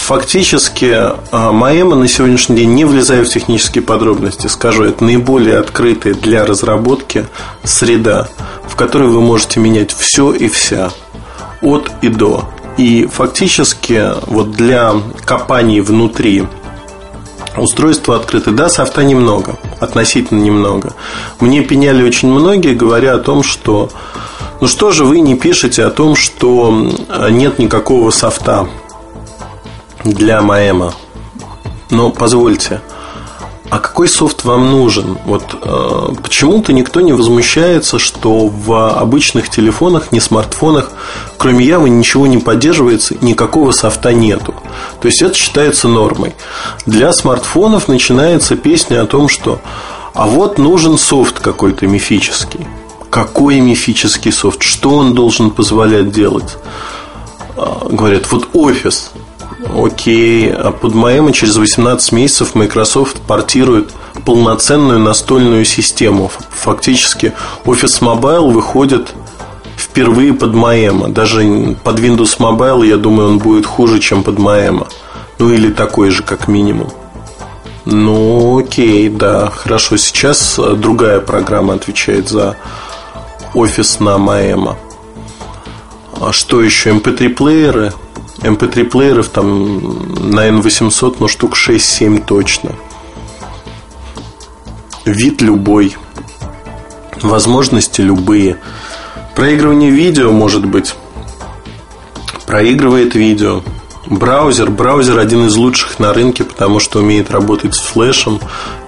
Фактически, 0.03 1.13
Маэма 1.31 1.95
на 1.95 2.09
сегодняшний 2.09 2.57
день, 2.57 2.75
не 2.75 2.85
влезая 2.85 3.25
в 3.25 3.29
технические 3.29 3.83
подробности, 3.83 4.49
скажу, 4.49 4.83
это 4.85 5.05
наиболее 5.05 5.59
открытая 5.59 6.13
для 6.15 6.45
разработки 6.45 7.27
среда, 7.63 8.29
в 8.67 8.75
которой 8.75 9.09
вы 9.09 9.21
можете 9.21 9.61
менять 9.61 9.93
все 9.93 10.33
и 10.33 10.49
вся, 10.49 10.91
от 11.63 11.91
и 12.03 12.09
до. 12.09 12.49
И 12.77 13.07
фактически 13.07 14.13
вот 14.27 14.51
для 14.51 14.93
компаний 15.25 15.81
внутри 15.81 16.47
Устройство 17.57 18.17
открыто. 18.17 18.51
Да, 18.51 18.71
софта 18.71 19.05
немного, 19.05 19.59
относительно 19.79 20.41
немного. 20.41 20.95
Мне 21.39 21.63
пеняли 21.63 22.03
очень 22.03 22.31
многие, 22.31 22.75
говоря 22.75 23.15
о 23.15 23.19
том, 23.19 23.43
что 23.43 23.91
ну 24.61 24.67
что 24.67 24.91
же 24.91 25.05
вы 25.05 25.21
не 25.21 25.37
пишете 25.37 25.85
о 25.85 25.91
том, 25.91 26.17
что 26.17 26.91
нет 27.31 27.59
никакого 27.59 28.11
софта 28.11 28.69
для 30.05 30.41
Маэма? 30.43 30.95
Но 31.91 32.11
позвольте, 32.11 32.81
а 33.71 33.79
какой 33.79 34.07
софт 34.07 34.45
вам 34.45 34.71
нужен? 34.71 35.17
Вот 35.25 35.45
э, 35.63 36.15
почему-то 36.23 36.73
никто 36.73 37.01
не 37.01 37.13
возмущается, 37.13 37.99
что 37.99 38.47
в 38.49 38.99
обычных 38.99 39.49
телефонах, 39.49 40.13
не 40.13 40.21
смартфонах, 40.21 40.91
кроме 41.39 41.65
Явы 41.65 41.89
ничего 41.89 42.27
не 42.27 42.37
поддерживается, 42.37 43.17
никакого 43.23 43.73
софта 43.73 44.13
нету. 44.13 44.55
То 45.01 45.07
есть 45.07 45.23
это 45.23 45.35
считается 45.35 45.89
нормой. 45.89 46.35
Для 46.85 47.13
смартфонов 47.13 47.89
начинается 47.89 48.57
песня 48.57 49.01
о 49.03 49.07
том, 49.07 49.29
что 49.29 49.61
а 50.15 50.27
вот 50.27 50.59
нужен 50.59 50.99
софт 50.99 51.41
какой-то 51.41 51.87
мифический. 51.87 52.67
Какой 53.09 53.61
мифический 53.61 54.33
софт? 54.33 54.63
Что 54.63 54.91
он 54.97 55.15
должен 55.15 55.51
позволять 55.51 56.13
делать? 56.13 56.59
А, 57.57 57.89
говорят, 57.91 58.31
вот 58.31 58.49
офис. 58.53 59.12
Окей, 59.69 60.53
а 60.53 60.71
под 60.73 60.95
Маэма 60.95 61.33
через 61.33 61.57
18 61.57 62.13
месяцев 62.13 62.55
Microsoft 62.55 63.21
портирует 63.23 63.91
полноценную 64.25 64.99
настольную 64.99 65.65
систему. 65.65 66.31
Фактически 66.51 67.33
Office 67.65 68.01
Mobile 68.01 68.51
выходит 68.53 69.15
впервые 69.77 70.35
под 70.35 70.55
Маэма. 70.55 71.09
Даже 71.09 71.77
под 71.83 71.99
Windows 71.99 72.39
Mobile, 72.39 72.87
я 72.87 72.97
думаю, 72.97 73.29
он 73.29 73.39
будет 73.39 73.67
хуже, 73.67 74.01
чем 74.01 74.23
под 74.23 74.39
Маэма. 74.39 74.89
Ну 75.39 75.51
или 75.51 75.71
такой 75.73 76.11
же, 76.11 76.23
как 76.23 76.49
минимум. 76.49 76.91
Ну, 77.85 78.59
окей, 78.59 79.09
да, 79.09 79.51
хорошо. 79.51 79.97
Сейчас 79.97 80.59
э, 80.59 80.75
другая 80.77 81.21
программа 81.21 81.75
отвечает 81.75 82.29
за 82.29 82.57
офис 83.55 83.99
на 83.99 84.19
Маэма. 84.19 84.77
А 86.21 86.33
что 86.33 86.63
еще? 86.63 86.91
MP3 86.91 87.31
плееры? 87.31 87.93
Эм 88.43 88.55
MP3-плееров 88.55 89.29
там 89.29 90.33
на 90.33 90.49
N800, 90.49 91.17
но 91.21 91.29
штук 91.29 91.57
6-7 91.57 92.25
точно. 92.25 92.73
Вид 95.05 95.41
любой. 95.43 95.97
Возможности 97.21 98.01
любые. 98.01 98.59
Проигрывание 99.35 99.91
видео, 99.91 100.33
может 100.33 100.65
быть. 100.65 100.95
Проигрывает 102.47 103.15
видео. 103.15 103.63
Браузер. 104.07 104.71
Браузер 104.71 105.19
один 105.19 105.47
из 105.47 105.57
лучших 105.57 105.99
на 105.99 106.13
рынке, 106.13 106.45
потому 106.45 106.81
что 106.81 106.99
умеет 106.99 107.31
работать 107.31 107.75
с 107.75 107.81
флешем, 107.81 108.41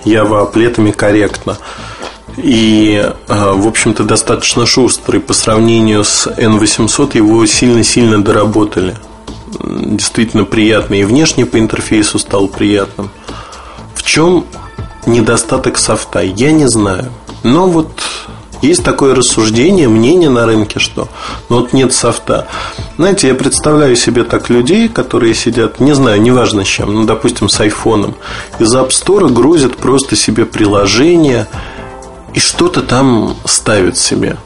Java-аплетами 0.04 0.90
корректно. 0.90 1.58
И, 2.36 3.00
э, 3.28 3.52
в 3.52 3.66
общем-то, 3.66 4.02
достаточно 4.02 4.66
шустрый. 4.66 5.20
По 5.20 5.32
сравнению 5.32 6.02
с 6.04 6.26
N800 6.26 7.16
его 7.16 7.46
сильно-сильно 7.46 8.22
доработали 8.22 8.96
действительно 9.60 10.44
приятный 10.44 11.00
и 11.00 11.04
внешне 11.04 11.46
по 11.46 11.58
интерфейсу 11.58 12.18
стал 12.18 12.48
приятным. 12.48 13.10
В 13.94 14.02
чем 14.02 14.46
недостаток 15.06 15.78
софта? 15.78 16.20
Я 16.20 16.52
не 16.52 16.68
знаю. 16.68 17.10
Но 17.42 17.68
вот 17.68 18.02
есть 18.62 18.82
такое 18.82 19.14
рассуждение, 19.14 19.88
мнение 19.88 20.30
на 20.30 20.46
рынке, 20.46 20.78
что 20.78 21.08
ну 21.48 21.60
вот 21.60 21.74
нет 21.74 21.92
софта. 21.92 22.48
Знаете, 22.96 23.28
я 23.28 23.34
представляю 23.34 23.94
себе 23.94 24.24
так 24.24 24.48
людей, 24.48 24.88
которые 24.88 25.34
сидят, 25.34 25.80
не 25.80 25.94
знаю, 25.94 26.22
неважно 26.22 26.64
с 26.64 26.68
чем, 26.68 26.94
ну, 26.94 27.04
допустим, 27.04 27.48
с 27.48 27.60
айфоном, 27.60 28.14
из 28.58 28.74
App 28.74 28.88
Store 28.88 29.28
грузят 29.28 29.76
просто 29.76 30.16
себе 30.16 30.46
приложение 30.46 31.46
и 32.32 32.40
что-то 32.40 32.80
там 32.80 33.36
ставят 33.44 33.98
себе 33.98 34.38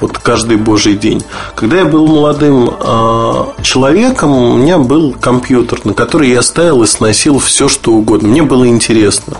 вот 0.00 0.18
каждый 0.18 0.56
божий 0.56 0.94
день. 0.94 1.22
Когда 1.54 1.78
я 1.78 1.84
был 1.84 2.06
молодым 2.06 2.68
э, 2.68 3.44
человеком, 3.62 4.32
у 4.32 4.56
меня 4.56 4.78
был 4.78 5.14
компьютер, 5.18 5.80
на 5.84 5.94
который 5.94 6.30
я 6.30 6.42
ставил 6.42 6.82
и 6.82 6.86
сносил 6.86 7.38
все, 7.38 7.68
что 7.68 7.92
угодно. 7.92 8.28
Мне 8.28 8.42
было 8.42 8.66
интересно. 8.66 9.36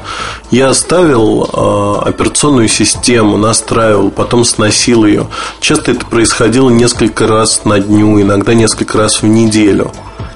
Я 0.50 0.72
ставил 0.74 1.44
э, 1.44 2.08
операционную 2.08 2.68
систему, 2.68 3.36
настраивал, 3.36 4.10
потом 4.10 4.44
сносил 4.44 5.04
ее. 5.04 5.26
Часто 5.60 5.92
это 5.92 6.06
происходило 6.06 6.70
несколько 6.70 7.26
раз 7.26 7.64
на 7.64 7.80
дню, 7.80 8.20
иногда 8.20 8.54
несколько 8.54 8.98
раз 8.98 9.22
в 9.22 9.26
неделю. 9.26 9.90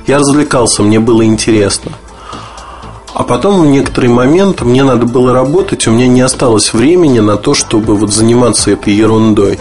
Я 0.07 0.19
развлекался, 0.19 0.83
мне 0.83 0.99
было 1.01 1.25
интересно. 1.25 1.93
А 3.15 3.25
потом 3.25 3.63
в 3.63 3.67
некоторый 3.67 4.11
момент 4.11 4.63
мне 4.63 4.85
надо 4.85 5.07
было 5.07 5.33
работать, 5.33 5.87
у 5.87 5.91
меня 5.91 6.07
не 6.07 6.21
осталось 6.21 6.73
времени 6.73 7.21
на 7.21 7.37
то, 7.37 7.55
чтобы 7.55 7.97
вот 7.97 8.13
заниматься 8.13 8.71
этой 8.71 8.93
ерундой 8.93 9.59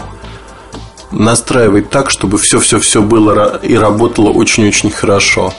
настраивать 1.10 1.90
так, 1.90 2.10
чтобы 2.10 2.38
все-все-все 2.38 3.02
было 3.02 3.56
и 3.62 3.74
работало 3.74 4.30
очень-очень 4.30 4.90
хорошо. 4.90 5.52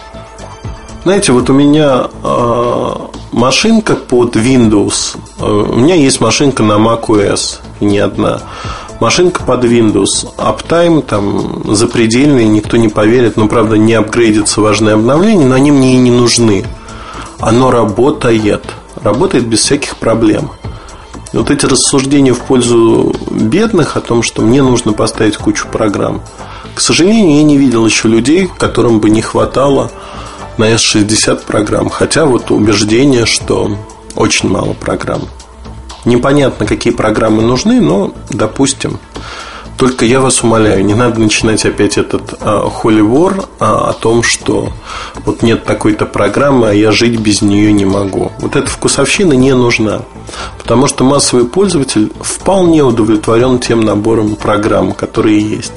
Знаете, 1.04 1.32
вот 1.32 1.50
у 1.50 1.54
меня 1.54 2.08
э, 2.24 2.96
машинка 3.32 3.96
под 3.96 4.36
Windows. 4.36 5.18
Э, 5.40 5.46
у 5.46 5.76
меня 5.76 5.96
есть 5.96 6.20
машинка 6.22 6.62
на 6.62 6.74
macOS, 6.74 7.60
и 7.80 7.86
не 7.86 8.00
одна. 8.00 8.42
Машинка 9.00 9.42
под 9.44 9.64
Windows. 9.64 10.28
Uptime 10.38 11.02
там 11.02 11.74
запредельный, 11.74 12.46
никто 12.46 12.76
не 12.76 12.90
поверит. 12.90 13.38
Но, 13.38 13.48
правда, 13.48 13.78
не 13.78 13.94
апгрейдится 13.94 14.60
важное 14.60 14.96
обновление, 14.96 15.48
но 15.48 15.56
они 15.56 15.72
мне 15.72 15.94
и 15.94 15.98
не 15.98 16.12
нужны. 16.12 16.66
Оно 17.40 17.72
работает. 17.72 18.66
Работает 19.02 19.48
без 19.48 19.62
всяких 19.62 19.96
проблем 19.96 20.52
вот 21.34 21.52
эти 21.52 21.66
рассуждения 21.66 22.34
в 22.34 22.42
пользу 22.42 23.16
бедных 23.30 23.98
о 23.98 24.02
том, 24.02 24.24
что 24.24 24.42
мне 24.42 24.62
нужно 24.62 24.94
поставить 24.94 25.38
кучу 25.38 25.68
программ, 25.68 26.22
к 26.80 26.82
сожалению, 26.82 27.36
я 27.36 27.44
не 27.44 27.58
видел 27.58 27.86
еще 27.86 28.08
людей, 28.08 28.50
которым 28.58 29.00
бы 29.00 29.10
не 29.10 29.22
хватало 29.22 29.92
на 30.58 30.72
S60 30.74 31.46
программ. 31.46 31.90
Хотя 31.90 32.26
вот 32.26 32.52
убеждение, 32.52 33.26
что 33.26 33.78
очень 34.16 34.50
мало 34.50 34.74
программ. 34.74 35.24
Непонятно, 36.06 36.66
какие 36.66 36.94
программы 36.94 37.42
нужны, 37.42 37.82
но, 37.82 38.14
допустим, 38.30 39.00
только 39.80 40.04
я 40.04 40.20
вас 40.20 40.44
умоляю, 40.44 40.84
не 40.84 40.94
надо 40.94 41.22
начинать 41.22 41.66
опять 41.66 41.98
этот 41.98 42.34
а, 42.42 42.68
holy 42.68 43.00
war 43.00 43.48
а, 43.60 43.92
о 43.92 43.94
том, 43.94 44.24
что 44.24 44.74
вот 45.24 45.42
нет 45.42 45.64
такой-то 45.64 46.06
программы, 46.06 46.68
а 46.68 46.74
я 46.74 46.92
жить 46.92 47.18
без 47.18 47.42
нее 47.42 47.72
не 47.72 47.86
могу. 47.86 48.34
Вот 48.40 48.58
эта 48.58 48.70
вкусовщина 48.70 49.32
не 49.34 49.56
нужна. 49.56 50.02
Потому 50.58 50.88
что 50.88 51.06
массовый 51.06 51.46
пользователь 51.46 52.12
вполне 52.20 52.84
удовлетворен 52.84 53.58
тем 53.60 53.80
набором 53.80 54.36
программ, 54.36 54.92
которые 54.92 55.40
есть. 55.40 55.76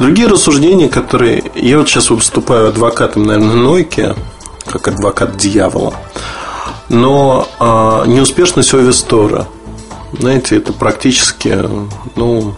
Другие 0.00 0.26
рассуждения, 0.26 0.88
которые... 0.88 1.44
Я 1.54 1.78
вот 1.78 1.88
сейчас 1.88 2.10
выступаю 2.10 2.70
адвокатом, 2.70 3.22
наверное, 3.22 3.54
Нойки, 3.54 4.12
как 4.66 4.88
адвокат 4.88 5.36
дьявола. 5.36 5.94
Но 6.88 7.46
а, 7.60 8.04
неуспешность 8.06 8.74
Овестора, 8.74 9.46
знаете, 10.18 10.56
это 10.56 10.72
практически, 10.72 11.56
ну, 12.16 12.56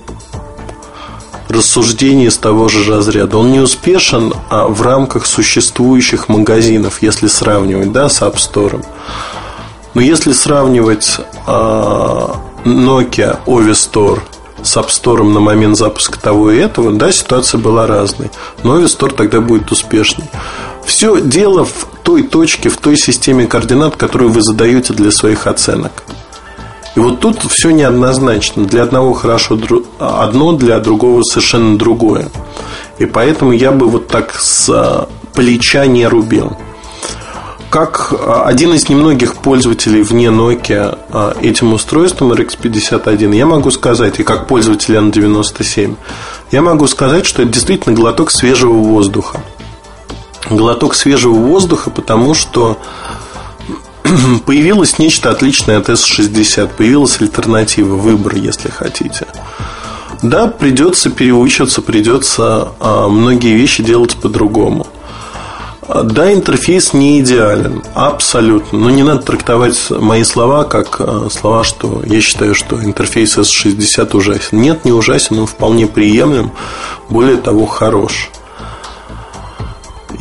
рассуждений 1.52 2.26
из 2.26 2.36
того 2.36 2.68
же 2.68 2.90
разряда. 2.90 3.38
Он 3.38 3.52
не 3.52 3.60
успешен 3.60 4.32
а 4.50 4.66
в 4.66 4.82
рамках 4.82 5.26
существующих 5.26 6.28
магазинов, 6.28 7.02
если 7.02 7.26
сравнивать 7.26 7.92
да, 7.92 8.08
с 8.08 8.22
App 8.22 8.36
Store. 8.36 8.84
Но 9.94 10.00
если 10.00 10.32
сравнивать 10.32 11.18
а, 11.46 12.36
Nokia 12.64 13.38
Ovi 13.46 13.72
Store 13.72 14.20
с 14.62 14.76
App 14.76 14.88
Store 14.88 15.22
на 15.22 15.40
момент 15.40 15.76
запуска 15.76 16.18
того 16.18 16.50
и 16.50 16.58
этого, 16.58 16.92
да, 16.92 17.12
ситуация 17.12 17.58
была 17.58 17.86
разной. 17.86 18.30
Но 18.62 18.78
Ovi 18.78 18.84
Store 18.84 19.14
тогда 19.14 19.40
будет 19.40 19.70
успешной. 19.70 20.28
Все 20.84 21.20
дело 21.20 21.64
в 21.64 21.86
той 22.02 22.22
точке, 22.22 22.68
в 22.68 22.76
той 22.76 22.96
системе 22.96 23.46
координат, 23.46 23.96
которую 23.96 24.30
вы 24.30 24.42
задаете 24.42 24.92
для 24.94 25.10
своих 25.10 25.46
оценок. 25.46 25.92
И 26.94 27.00
вот 27.00 27.20
тут 27.20 27.42
все 27.50 27.70
неоднозначно. 27.70 28.64
Для 28.64 28.82
одного 28.82 29.14
хорошо 29.14 29.58
одно, 29.98 30.52
для 30.52 30.78
другого 30.78 31.22
совершенно 31.22 31.78
другое. 31.78 32.28
И 32.98 33.06
поэтому 33.06 33.52
я 33.52 33.72
бы 33.72 33.88
вот 33.88 34.08
так 34.08 34.34
с 34.34 34.68
а, 34.68 35.08
плеча 35.34 35.86
не 35.86 36.06
рубил. 36.06 36.56
Как 37.70 38.12
а, 38.12 38.44
один 38.44 38.74
из 38.74 38.90
немногих 38.90 39.36
пользователей 39.36 40.02
вне 40.02 40.26
Nokia 40.26 40.98
а, 41.10 41.34
этим 41.40 41.72
устройством 41.72 42.32
RX51, 42.32 43.34
я 43.34 43.46
могу 43.46 43.70
сказать, 43.70 44.20
и 44.20 44.22
как 44.22 44.46
пользователь 44.46 44.94
N97, 44.94 45.96
я 46.50 46.60
могу 46.60 46.86
сказать, 46.86 47.24
что 47.24 47.42
это 47.42 47.52
действительно 47.52 47.96
глоток 47.96 48.30
свежего 48.30 48.74
воздуха. 48.74 49.40
Глоток 50.50 50.94
свежего 50.94 51.32
воздуха, 51.32 51.88
потому 51.88 52.34
что 52.34 52.76
появилось 54.46 54.98
нечто 54.98 55.30
отличное 55.30 55.78
от 55.78 55.88
S60, 55.88 56.70
появилась 56.76 57.20
альтернатива, 57.20 57.96
выбор, 57.96 58.36
если 58.36 58.68
хотите. 58.68 59.26
Да, 60.22 60.46
придется 60.46 61.10
переучиваться, 61.10 61.82
придется 61.82 62.68
а, 62.78 63.08
многие 63.08 63.54
вещи 63.54 63.82
делать 63.82 64.16
по-другому. 64.16 64.86
Да, 65.88 66.32
интерфейс 66.32 66.92
не 66.92 67.18
идеален, 67.20 67.82
абсолютно. 67.94 68.78
Но 68.78 68.90
не 68.90 69.02
надо 69.02 69.22
трактовать 69.22 69.90
мои 69.90 70.22
слова 70.22 70.62
как 70.64 71.00
а, 71.00 71.28
слова, 71.28 71.64
что 71.64 72.02
я 72.06 72.20
считаю, 72.20 72.54
что 72.54 72.82
интерфейс 72.82 73.36
S60 73.36 74.16
ужасен. 74.16 74.60
Нет, 74.60 74.84
не 74.84 74.92
ужасен, 74.92 75.40
он 75.40 75.46
вполне 75.46 75.86
приемлем, 75.86 76.52
более 77.08 77.36
того, 77.36 77.66
хорош 77.66 78.30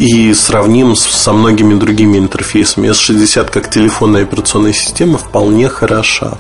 и 0.02 0.34
сравним 0.34 0.96
со 0.96 1.32
многими 1.32 1.76
другими 1.76 2.18
интерфейсами. 2.18 2.90
S60 2.90 3.52
как 3.52 3.70
телефонная 3.70 4.24
операционная 4.24 4.74
система 4.74 5.20
вполне 5.20 5.70
хороша. 5.70 6.40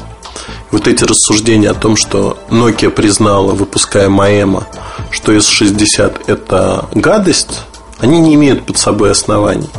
Вот 0.72 0.88
эти 0.88 1.03
рассуждения 1.03 1.70
о 1.70 1.75
том, 1.75 1.96
что 1.96 2.39
Nokia 2.50 2.89
признала, 2.89 3.51
выпуская 3.51 4.10
Маэма, 4.10 4.68
что 5.12 5.32
S60 5.32 6.24
это 6.25 6.89
гадость, 6.96 7.62
они 8.00 8.20
не 8.20 8.34
имеют 8.34 8.65
под 8.65 8.80
собой 8.80 9.12
оснований. 9.12 9.70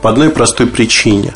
По 0.00 0.10
одной 0.10 0.30
простой 0.30 0.66
причине. 0.66 1.32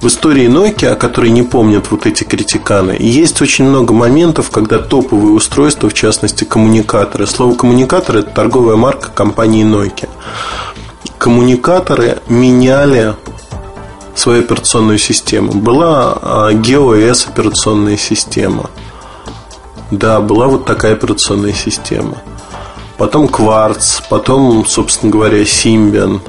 В 0.00 0.08
истории 0.08 0.48
Nokia, 0.48 0.88
о 0.88 0.96
которой 0.96 1.30
не 1.30 1.44
помнят 1.44 1.92
вот 1.92 2.06
эти 2.06 2.24
критиканы, 2.24 2.96
есть 2.98 3.40
очень 3.42 3.64
много 3.64 3.92
моментов, 3.92 4.50
когда 4.50 4.78
топовые 4.78 5.34
устройства, 5.34 5.88
в 5.88 5.94
частности 5.94 6.42
коммуникаторы, 6.42 7.28
слово 7.28 7.54
коммуникатор 7.54 8.16
это 8.16 8.30
торговая 8.30 8.76
марка 8.76 9.10
компании 9.10 9.64
Nokia 9.64 10.08
коммуникаторы 11.28 12.22
меняли 12.30 13.14
свою 14.14 14.40
операционную 14.40 14.96
систему. 14.96 15.52
Была 15.52 16.18
GeoS 16.52 17.26
а, 17.26 17.30
операционная 17.30 17.98
система. 17.98 18.70
Да, 19.90 20.20
была 20.20 20.46
вот 20.46 20.64
такая 20.64 20.94
операционная 20.94 21.52
система. 21.52 22.16
Потом 22.96 23.26
Quartz, 23.26 24.02
потом, 24.08 24.64
собственно 24.64 25.12
говоря, 25.12 25.42
Symbian. 25.42 26.22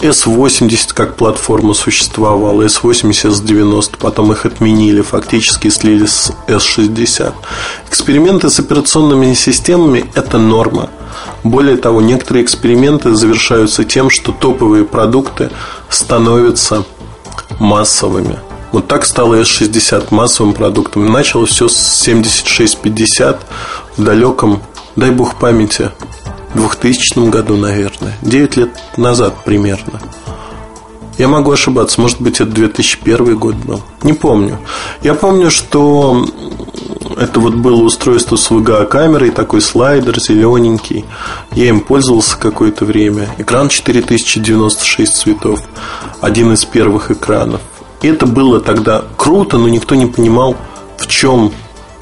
S80 0.00 0.92
как 0.94 1.14
платформа 1.14 1.72
существовала, 1.72 2.62
S80, 2.62 3.30
S90, 3.30 3.98
потом 4.00 4.32
их 4.32 4.46
отменили, 4.46 5.02
фактически 5.02 5.68
слили 5.68 6.06
с 6.06 6.32
S60. 6.48 7.32
Эксперименты 7.86 8.50
с 8.50 8.58
операционными 8.58 9.32
системами– 9.34 10.10
это 10.16 10.38
норма– 10.38 10.90
более 11.44 11.76
того, 11.76 12.00
некоторые 12.00 12.44
эксперименты 12.44 13.14
завершаются 13.14 13.84
тем, 13.84 14.10
что 14.10 14.32
топовые 14.32 14.84
продукты 14.84 15.50
становятся 15.88 16.84
массовыми. 17.58 18.38
Вот 18.70 18.88
так 18.88 19.04
стало 19.04 19.40
S60 19.40 20.06
массовым 20.10 20.54
продуктом. 20.54 21.10
Началось 21.12 21.50
все 21.50 21.68
с 21.68 21.76
7650 21.76 23.40
в 23.96 24.02
далеком, 24.02 24.62
дай 24.96 25.10
бог 25.10 25.38
памяти, 25.38 25.90
2000 26.54 27.28
году, 27.28 27.56
наверное. 27.56 28.16
9 28.22 28.56
лет 28.56 28.70
назад 28.96 29.34
примерно. 29.44 30.00
Я 31.18 31.28
могу 31.28 31.50
ошибаться, 31.52 32.00
может 32.00 32.20
быть, 32.20 32.40
это 32.40 32.50
2001 32.50 33.38
год 33.38 33.54
был. 33.56 33.80
Не 34.02 34.12
помню. 34.12 34.58
Я 35.02 35.14
помню, 35.14 35.50
что 35.50 36.26
это 37.16 37.40
вот 37.40 37.54
было 37.54 37.82
устройство 37.82 38.36
с 38.36 38.50
VGA-камерой, 38.50 39.30
такой 39.30 39.60
слайдер 39.60 40.18
зелененький. 40.18 41.04
Я 41.52 41.68
им 41.68 41.80
пользовался 41.80 42.38
какое-то 42.38 42.84
время. 42.84 43.28
Экран 43.38 43.68
4096 43.68 45.14
цветов. 45.14 45.60
Один 46.20 46.52
из 46.52 46.64
первых 46.64 47.10
экранов. 47.10 47.60
И 48.00 48.08
это 48.08 48.26
было 48.26 48.60
тогда 48.60 49.04
круто, 49.16 49.58
но 49.58 49.68
никто 49.68 49.94
не 49.94 50.06
понимал, 50.06 50.56
в 50.96 51.06
чем 51.06 51.52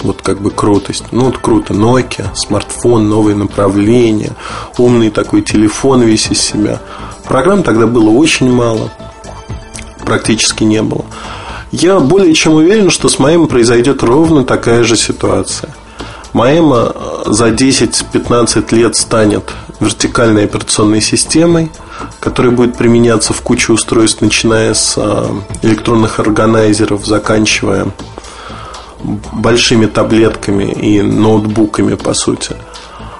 вот 0.02 0.22
как 0.22 0.40
бы 0.40 0.50
крутость. 0.50 1.04
Ну, 1.10 1.26
вот 1.26 1.38
круто. 1.38 1.74
Nokia, 1.74 2.28
смартфон, 2.34 3.08
новые 3.08 3.36
направления, 3.36 4.32
умный 4.78 5.10
такой 5.10 5.42
телефон 5.42 6.02
весь 6.02 6.30
из 6.30 6.40
себя. 6.40 6.80
Программ 7.30 7.62
тогда 7.62 7.86
было 7.86 8.10
очень 8.10 8.52
мало. 8.52 8.90
Практически 10.04 10.64
не 10.64 10.82
было. 10.82 11.04
Я 11.70 12.00
более 12.00 12.34
чем 12.34 12.54
уверен, 12.54 12.90
что 12.90 13.08
с 13.08 13.20
Маэма 13.20 13.46
произойдет 13.46 14.02
ровно 14.02 14.44
такая 14.44 14.82
же 14.82 14.96
ситуация. 14.96 15.72
Маэма 16.32 16.92
за 17.26 17.50
10-15 17.50 18.74
лет 18.74 18.96
станет 18.96 19.52
вертикальной 19.78 20.46
операционной 20.46 21.00
системой, 21.00 21.70
которая 22.18 22.50
будет 22.50 22.76
применяться 22.76 23.32
в 23.32 23.42
куче 23.42 23.74
устройств, 23.74 24.22
начиная 24.22 24.74
с 24.74 24.94
э, 24.96 25.26
электронных 25.62 26.18
органайзеров, 26.18 27.06
заканчивая 27.06 27.92
большими 29.04 29.86
таблетками 29.86 30.64
и 30.64 31.00
ноутбуками, 31.00 31.94
по 31.94 32.12
сути. 32.12 32.56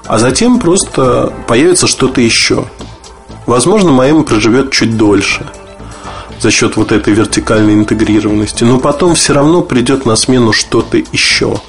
А 0.07 0.19
затем 0.19 0.59
просто 0.59 1.33
появится 1.47 1.87
что-то 1.87 2.21
еще. 2.21 2.67
Возможно, 3.51 3.91
Маэма 3.91 4.23
проживет 4.23 4.71
чуть 4.71 4.97
дольше– 4.97 5.45
за 6.41 6.53
счет 6.53 6.77
вот 6.77 6.93
этой 6.93 7.13
вертикальной 7.13 7.75
интегрированности. 7.75 8.63
Но 8.63 8.79
потом 8.79 9.17
все 9.17 9.33
равно 9.33 9.61
придет 9.63 10.07
на 10.07 10.15
смену 10.15 10.53
что-то 10.53 10.99
еще. 10.99 11.61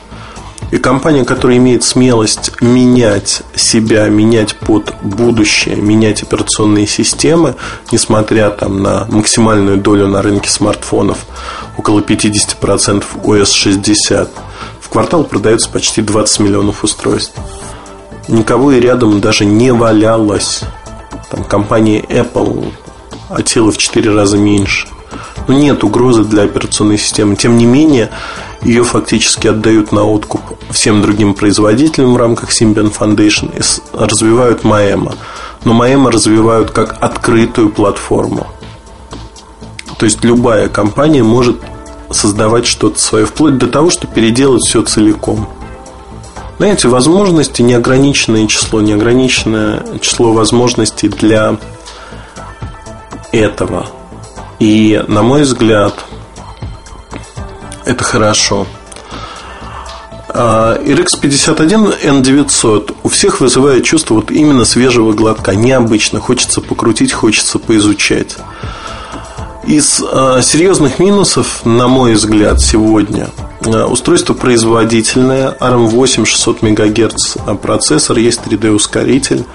И 0.70 0.78
компания, 0.78 1.26
которая 1.26 1.58
имеет 1.58 1.84
смелость 1.84 2.62
менять 2.62 3.42
себя, 3.56 4.08
менять 4.10 4.56
под 4.56 4.94
будущее, 5.02 5.76
менять 5.76 6.22
операционные 6.22 6.86
системы, 6.86 7.56
несмотря 7.92 8.52
там, 8.52 8.84
на 8.84 9.06
максимальную 9.10 9.78
долю 9.78 10.08
на 10.08 10.22
рынке 10.22 10.52
смартфонов, 10.52 11.26
около 11.78 12.02
50% 12.02 13.04
OS 13.24 13.54
60, 13.54 14.30
в 14.80 14.90
квартал 14.90 15.24
продается 15.24 15.68
почти 15.68 16.04
20 16.04 16.42
миллионов 16.42 16.84
устройств. 16.84 17.34
Никого 18.28 18.72
и 18.72 18.80
рядом 18.80 19.20
даже 19.20 19.46
не 19.46 19.74
валялось. 19.74 20.62
Там 21.32 21.44
компания 21.46 22.02
Apple 22.02 22.74
а 23.30 23.42
тело 23.42 23.72
в 23.72 23.78
4 23.78 24.14
раза 24.14 24.38
меньше. 24.38 24.88
Но 25.48 25.54
нет 25.54 25.84
угрозы 25.84 26.24
для 26.24 26.44
операционной 26.44 26.98
системы. 26.98 27.36
Тем 27.36 27.58
не 27.58 27.66
менее, 27.66 28.10
ее 28.62 28.84
фактически 28.84 29.48
отдают 29.48 29.92
на 29.92 30.04
откуп 30.04 30.42
всем 30.70 31.02
другим 31.02 31.34
производителям 31.34 32.14
в 32.14 32.18
рамках 32.18 32.52
Symbian 32.52 32.94
Foundation 32.94 33.58
и 33.58 33.62
развивают 33.98 34.64
Маэма. 34.64 35.16
Но 35.64 35.74
Маэма 35.74 36.12
развивают 36.12 36.72
как 36.72 37.02
открытую 37.02 37.70
платформу. 37.70 38.48
То 39.98 40.06
есть 40.06 40.24
любая 40.24 40.68
компания 40.68 41.24
может 41.24 41.58
создавать 42.10 42.66
что-то 42.66 43.00
свое, 43.00 43.26
вплоть 43.26 43.58
до 43.58 43.68
того, 43.68 43.90
что 43.90 44.08
переделать 44.08 44.64
все 44.64 44.82
целиком. 44.82 45.48
Знаете, 46.62 46.90
возможности, 46.90 47.64
неограниченное 47.64 48.46
число, 48.46 48.82
неограниченное 48.82 49.84
число 50.00 50.32
возможностей 50.32 51.08
для 51.08 51.58
этого. 53.32 53.88
И, 54.60 55.04
на 55.08 55.24
мой 55.24 55.42
взгляд, 55.42 55.96
это 57.84 58.04
хорошо. 58.04 58.68
А, 60.30 60.78
RX51 60.78 61.96
N900 62.04 62.96
у 63.02 63.10
всех 63.10 63.42
вызывает 63.42 63.84
чувство 63.84 64.14
вот 64.14 64.30
именно 64.30 64.64
свежего 64.64 65.14
глотка. 65.14 65.56
Необычно. 65.56 66.20
Хочется 66.20 66.62
покрутить, 66.62 67.12
хочется 67.12 67.58
поизучать. 67.58 68.38
Из 69.66 70.00
э, 70.00 70.42
серьезных 70.44 71.00
минусов, 71.00 71.66
на 71.66 71.88
мой 71.88 72.14
взгляд, 72.14 72.62
сегодня 72.62 73.30
устройство 73.66 74.34
производительное, 74.34 75.56
ARM8 75.60 76.26
600 76.26 76.62
МГц 76.62 77.38
процессор, 77.62 78.18
есть 78.18 78.42
3D 78.46 78.72
ускоритель, 78.72 79.46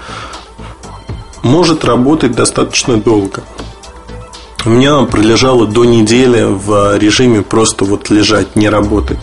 может 1.43 1.85
работать 1.85 2.33
достаточно 2.33 2.97
долго. 2.97 3.43
У 4.65 4.69
меня 4.69 5.01
пролежало 5.03 5.65
до 5.65 5.85
недели 5.85 6.43
в 6.43 6.97
режиме 6.97 7.41
просто 7.41 7.85
вот 7.85 8.09
лежать, 8.09 8.55
не 8.55 8.69
работать. 8.69 9.19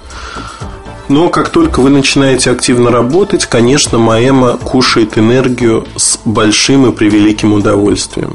Но 1.08 1.28
как 1.28 1.50
только 1.50 1.80
вы 1.80 1.90
начинаете 1.90 2.50
активно 2.50 2.90
работать, 2.90 3.44
конечно, 3.44 3.98
Маэма 3.98 4.56
кушает 4.56 5.18
энергию 5.18 5.86
с 5.96 6.18
большим 6.24 6.90
и 6.90 6.92
превеликим 6.92 7.52
удовольствием. 7.52 8.34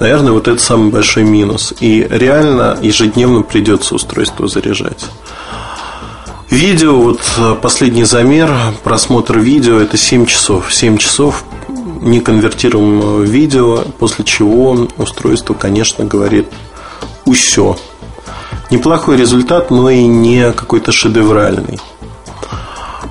Наверное, 0.00 0.32
вот 0.32 0.48
это 0.48 0.60
самый 0.60 0.90
большой 0.90 1.22
минус. 1.22 1.72
И 1.78 2.06
реально 2.10 2.76
ежедневно 2.80 3.42
придется 3.42 3.94
устройство 3.94 4.48
заряжать. 4.48 5.06
Видео, 6.50 7.00
вот 7.00 7.20
последний 7.62 8.02
замер, 8.02 8.50
просмотр 8.82 9.38
видео, 9.38 9.78
это 9.78 9.96
7 9.96 10.26
часов. 10.26 10.74
7 10.74 10.98
часов 10.98 11.44
неконвертируемого 12.00 13.22
видео, 13.22 13.84
после 14.00 14.24
чего 14.24 14.88
устройство, 14.98 15.54
конечно, 15.54 16.04
говорит 16.04 16.48
«усё». 17.24 17.78
Неплохой 18.70 19.16
результат, 19.16 19.70
но 19.70 19.90
и 19.90 20.04
не 20.06 20.50
какой-то 20.52 20.90
шедевральный. 20.90 21.78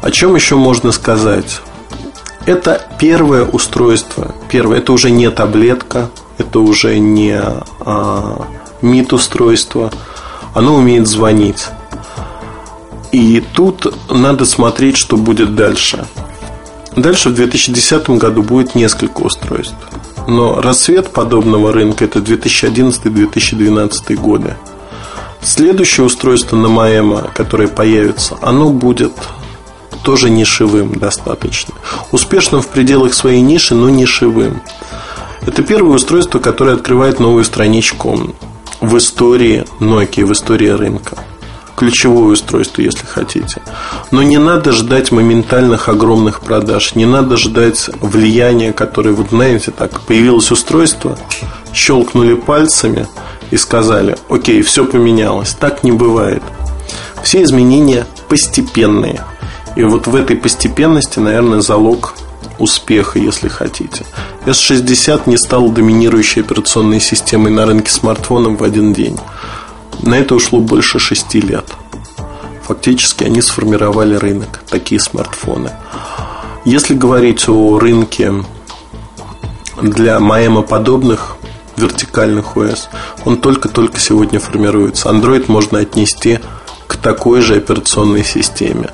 О 0.01 0.11
чем 0.11 0.35
еще 0.35 0.55
можно 0.55 0.91
сказать? 0.91 1.61
Это 2.45 2.89
первое 2.99 3.45
устройство. 3.45 4.35
Первое, 4.49 4.79
это 4.79 4.91
уже 4.91 5.11
не 5.11 5.29
таблетка, 5.29 6.09
это 6.37 6.59
уже 6.59 6.99
не 6.99 7.39
а, 7.79 8.47
МИД-устройство. 8.81 9.91
Оно 10.53 10.75
умеет 10.75 11.07
звонить. 11.07 11.67
И 13.11 13.43
тут 13.53 13.93
надо 14.09 14.45
смотреть, 14.45 14.97
что 14.97 15.17
будет 15.17 15.55
дальше. 15.55 16.05
Дальше 16.95 17.29
в 17.29 17.35
2010 17.35 18.09
году 18.11 18.43
будет 18.43 18.75
несколько 18.75 19.21
устройств. 19.21 19.75
Но 20.27 20.61
рассвет 20.61 21.11
подобного 21.11 21.71
рынка 21.71 22.05
это 22.05 22.19
2011-2012 22.19 24.15
годы. 24.15 24.55
Следующее 25.41 26.05
устройство 26.05 26.55
на 26.57 26.67
Маэма, 26.67 27.31
которое 27.33 27.67
появится, 27.67 28.37
оно 28.41 28.69
будет 28.69 29.13
тоже 30.03 30.29
нишевым 30.29 30.93
достаточно. 30.99 31.73
Успешным 32.11 32.61
в 32.61 32.67
пределах 32.67 33.13
своей 33.13 33.41
ниши, 33.41 33.73
но 33.73 33.89
нишевым. 33.89 34.61
Это 35.45 35.63
первое 35.63 35.95
устройство, 35.95 36.39
которое 36.39 36.75
открывает 36.75 37.19
новую 37.19 37.43
страничку 37.43 38.35
в 38.81 38.97
истории 38.97 39.65
Nokia, 39.79 40.25
в 40.25 40.33
истории 40.33 40.67
рынка. 40.67 41.17
Ключевое 41.79 42.33
устройство, 42.33 42.81
если 42.81 43.05
хотите. 43.05 43.61
Но 44.11 44.21
не 44.21 44.37
надо 44.37 44.73
ждать 44.73 45.13
моментальных 45.13 45.87
огромных 45.87 46.41
продаж. 46.41 46.93
Не 46.95 47.05
надо 47.05 47.37
ждать 47.37 47.89
влияния, 48.01 48.73
которое, 48.73 49.11
вот 49.11 49.29
знаете, 49.29 49.71
так, 49.71 50.01
появилось 50.01 50.51
устройство, 50.51 51.17
щелкнули 51.73 52.33
пальцами 52.33 53.07
и 53.49 53.55
сказали, 53.55 54.17
окей, 54.27 54.61
все 54.61 54.83
поменялось. 54.83 55.55
Так 55.57 55.85
не 55.85 55.93
бывает. 55.93 56.43
Все 57.23 57.43
изменения 57.43 58.05
постепенные. 58.27 59.23
И 59.77 59.83
вот 59.83 60.05
в 60.05 60.15
этой 60.17 60.35
постепенности, 60.35 61.19
наверное, 61.19 61.61
залог 61.61 62.13
успеха, 62.57 63.19
если 63.19 63.47
хотите. 63.47 64.05
S60 64.45 65.21
не 65.27 65.37
стал 65.37 65.69
доминирующей 65.69 66.41
операционной 66.41 66.99
системой 66.99 67.53
на 67.53 67.65
рынке 67.65 67.89
смартфонов 67.89 68.59
в 68.59 68.63
один 68.65 68.91
день. 68.91 69.17
На 70.01 70.15
это 70.15 70.35
ушло 70.35 70.59
больше 70.59 70.99
шести 70.99 71.41
лет. 71.41 71.65
Фактически 72.63 73.23
они 73.23 73.41
сформировали 73.41 74.15
рынок, 74.15 74.63
такие 74.69 74.99
смартфоны. 75.01 75.71
Если 76.65 76.93
говорить 76.93 77.49
о 77.49 77.79
рынке 77.79 78.33
для 79.81 80.19
Маэма 80.19 80.61
подобных 80.61 81.37
вертикальных 81.77 82.57
ОС, 82.57 82.89
он 83.25 83.37
только-только 83.37 83.99
сегодня 83.99 84.39
формируется. 84.39 85.09
Android 85.09 85.45
можно 85.47 85.79
отнести 85.79 86.39
к 86.87 86.95
такой 86.97 87.41
же 87.41 87.55
операционной 87.55 88.23
системе. 88.23 88.91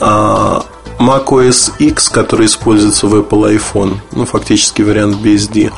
А 0.00 0.64
Mac 0.98 1.26
OS 1.26 1.72
X, 1.78 2.08
который 2.08 2.46
используется 2.46 3.06
в 3.06 3.14
Apple 3.14 3.58
iPhone, 3.58 3.96
ну, 4.12 4.24
фактически 4.24 4.82
вариант 4.82 5.16
BSD, 5.16 5.72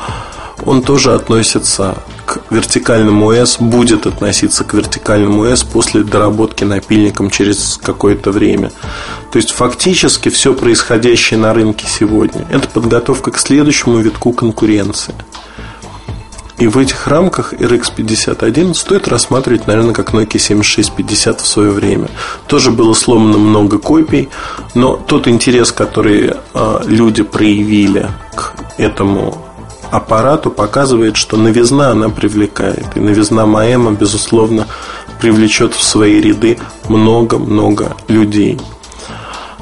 он 0.67 0.83
тоже 0.83 1.15
относится 1.15 1.97
к 2.25 2.41
вертикальному 2.51 3.33
OS, 3.33 3.63
будет 3.63 4.07
относиться 4.07 4.65
к 4.65 4.75
вертикальному 4.75 5.47
OS 5.47 5.67
после 5.71 6.03
доработки 6.03 6.65
напильником 6.65 7.31
через 7.31 7.79
какое-то 7.83 8.31
время. 8.31 8.71
То 9.33 9.39
есть 9.39 9.51
фактически 9.51 10.29
все 10.29 10.55
происходящее 10.55 11.39
на 11.39 11.53
рынке 11.53 11.87
сегодня– 11.87 12.47
это 12.51 12.69
подготовка 12.69 13.31
к 13.31 13.39
следующему 13.39 13.99
витку 13.99 14.33
конкуренции– 14.33 15.15
и 16.59 16.69
в 16.69 16.79
этих 16.79 17.09
рамках 17.09 17.53
RX 17.53 17.93
51 17.97 18.75
стоит 18.75 19.09
рассматривать, 19.09 19.67
наверное, 19.67 19.93
как 19.93 20.15
Nokia 20.15 20.39
7650 20.39 21.41
в 21.41 21.47
свое 21.47 21.71
время. 21.71 22.09
Тоже 22.47 22.71
было 22.71 22.95
сломано 22.95 23.39
много 23.39 23.79
копий, 23.79 24.29
но 24.75 24.97
тот 24.97 25.27
интерес, 25.27 25.73
который 25.73 26.33
э, 26.55 26.81
люди 26.87 27.25
проявили 27.25 28.09
к 28.37 28.55
этому 28.79 29.44
аппарату, 29.97 30.51
показывает, 30.51 31.17
что 31.17 31.37
новизна 31.37 31.91
она 31.91 32.09
привлекает. 32.09 32.97
И 32.97 33.01
новизна 33.01 33.47
Маэма, 33.47 33.93
безусловно, 33.93 34.67
привлечет 35.21 35.75
в 35.75 35.83
свои 35.83 36.21
ряды 36.21 36.59
много-много 36.89 37.97
людей. 38.09 38.61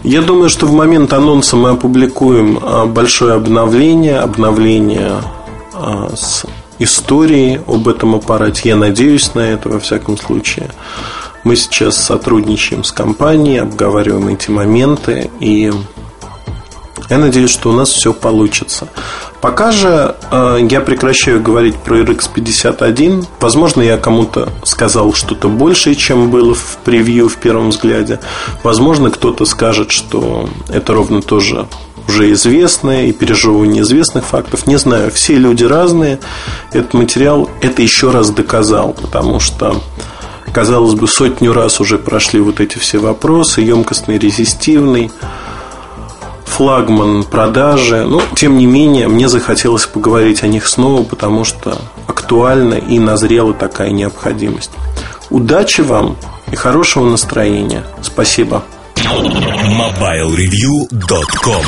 Я 0.02 0.22
думаю, 0.22 0.48
что 0.48 0.66
в 0.66 0.72
момент 0.72 1.12
анонса 1.12 1.56
мы 1.56 1.70
опубликуем 1.70 2.58
а, 2.60 2.86
большое 2.86 3.34
обновление, 3.34 4.18
обновление 4.18 5.22
а, 5.74 6.10
с 6.16 6.44
истории 6.80 7.60
об 7.68 7.86
этом 7.86 8.16
аппарате. 8.16 8.70
Я 8.70 8.76
надеюсь 8.76 9.34
на 9.34 9.40
это 9.40 9.68
во 9.68 9.78
всяком 9.78 10.18
случае. 10.18 10.70
Мы 11.44 11.56
сейчас 11.56 11.96
сотрудничаем 11.96 12.84
с 12.84 12.90
компанией, 12.90 13.58
обговариваем 13.58 14.28
эти 14.28 14.50
моменты, 14.50 15.30
и 15.40 15.72
я 17.08 17.18
надеюсь, 17.18 17.50
что 17.50 17.70
у 17.70 17.72
нас 17.72 17.90
все 17.90 18.12
получится. 18.12 18.88
Пока 19.42 19.72
же 19.72 20.14
э, 20.30 20.58
я 20.70 20.80
прекращаю 20.80 21.42
говорить 21.42 21.74
про 21.74 21.98
RX 21.98 22.30
51. 22.32 23.26
Возможно, 23.40 23.82
я 23.82 23.98
кому-то 23.98 24.50
сказал 24.62 25.12
что-то 25.14 25.48
большее, 25.48 25.96
чем 25.96 26.30
было 26.30 26.54
в 26.54 26.78
превью 26.84 27.28
в 27.28 27.36
первом 27.38 27.70
взгляде. 27.70 28.20
Возможно, 28.62 29.10
кто-то 29.10 29.44
скажет, 29.44 29.90
что 29.90 30.48
это 30.68 30.94
ровно 30.94 31.22
тоже 31.22 31.66
уже 32.06 32.30
известное 32.32 33.06
и 33.06 33.12
пережевывание 33.12 33.78
неизвестных 33.78 34.24
фактов. 34.24 34.68
Не 34.68 34.76
знаю, 34.76 35.10
все 35.10 35.34
люди 35.34 35.64
разные. 35.64 36.20
Этот 36.72 36.94
материал 36.94 37.50
это 37.62 37.82
еще 37.82 38.12
раз 38.12 38.30
доказал, 38.30 38.92
потому 38.92 39.40
что 39.40 39.82
казалось 40.52 40.94
бы, 40.94 41.08
сотню 41.08 41.52
раз 41.52 41.80
уже 41.80 41.98
прошли 41.98 42.40
вот 42.40 42.60
эти 42.60 42.78
все 42.78 42.98
вопросы, 42.98 43.62
емкостный, 43.62 44.18
резистивный, 44.18 45.10
флагман 46.52 47.24
продажи. 47.24 48.04
Но, 48.04 48.22
тем 48.36 48.58
не 48.58 48.66
менее, 48.66 49.08
мне 49.08 49.28
захотелось 49.28 49.86
поговорить 49.86 50.42
о 50.42 50.46
них 50.46 50.68
снова, 50.68 51.02
потому 51.02 51.44
что 51.44 51.78
актуальна 52.06 52.74
и 52.74 52.98
назрела 52.98 53.54
такая 53.54 53.88
необходимость. 53.90 54.70
Удачи 55.30 55.80
вам 55.80 56.18
и 56.50 56.56
хорошего 56.56 57.08
настроения. 57.08 57.84
Спасибо. 58.02 58.62
MobileReview.com 58.96 61.64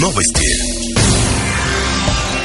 Новости. 0.00 0.67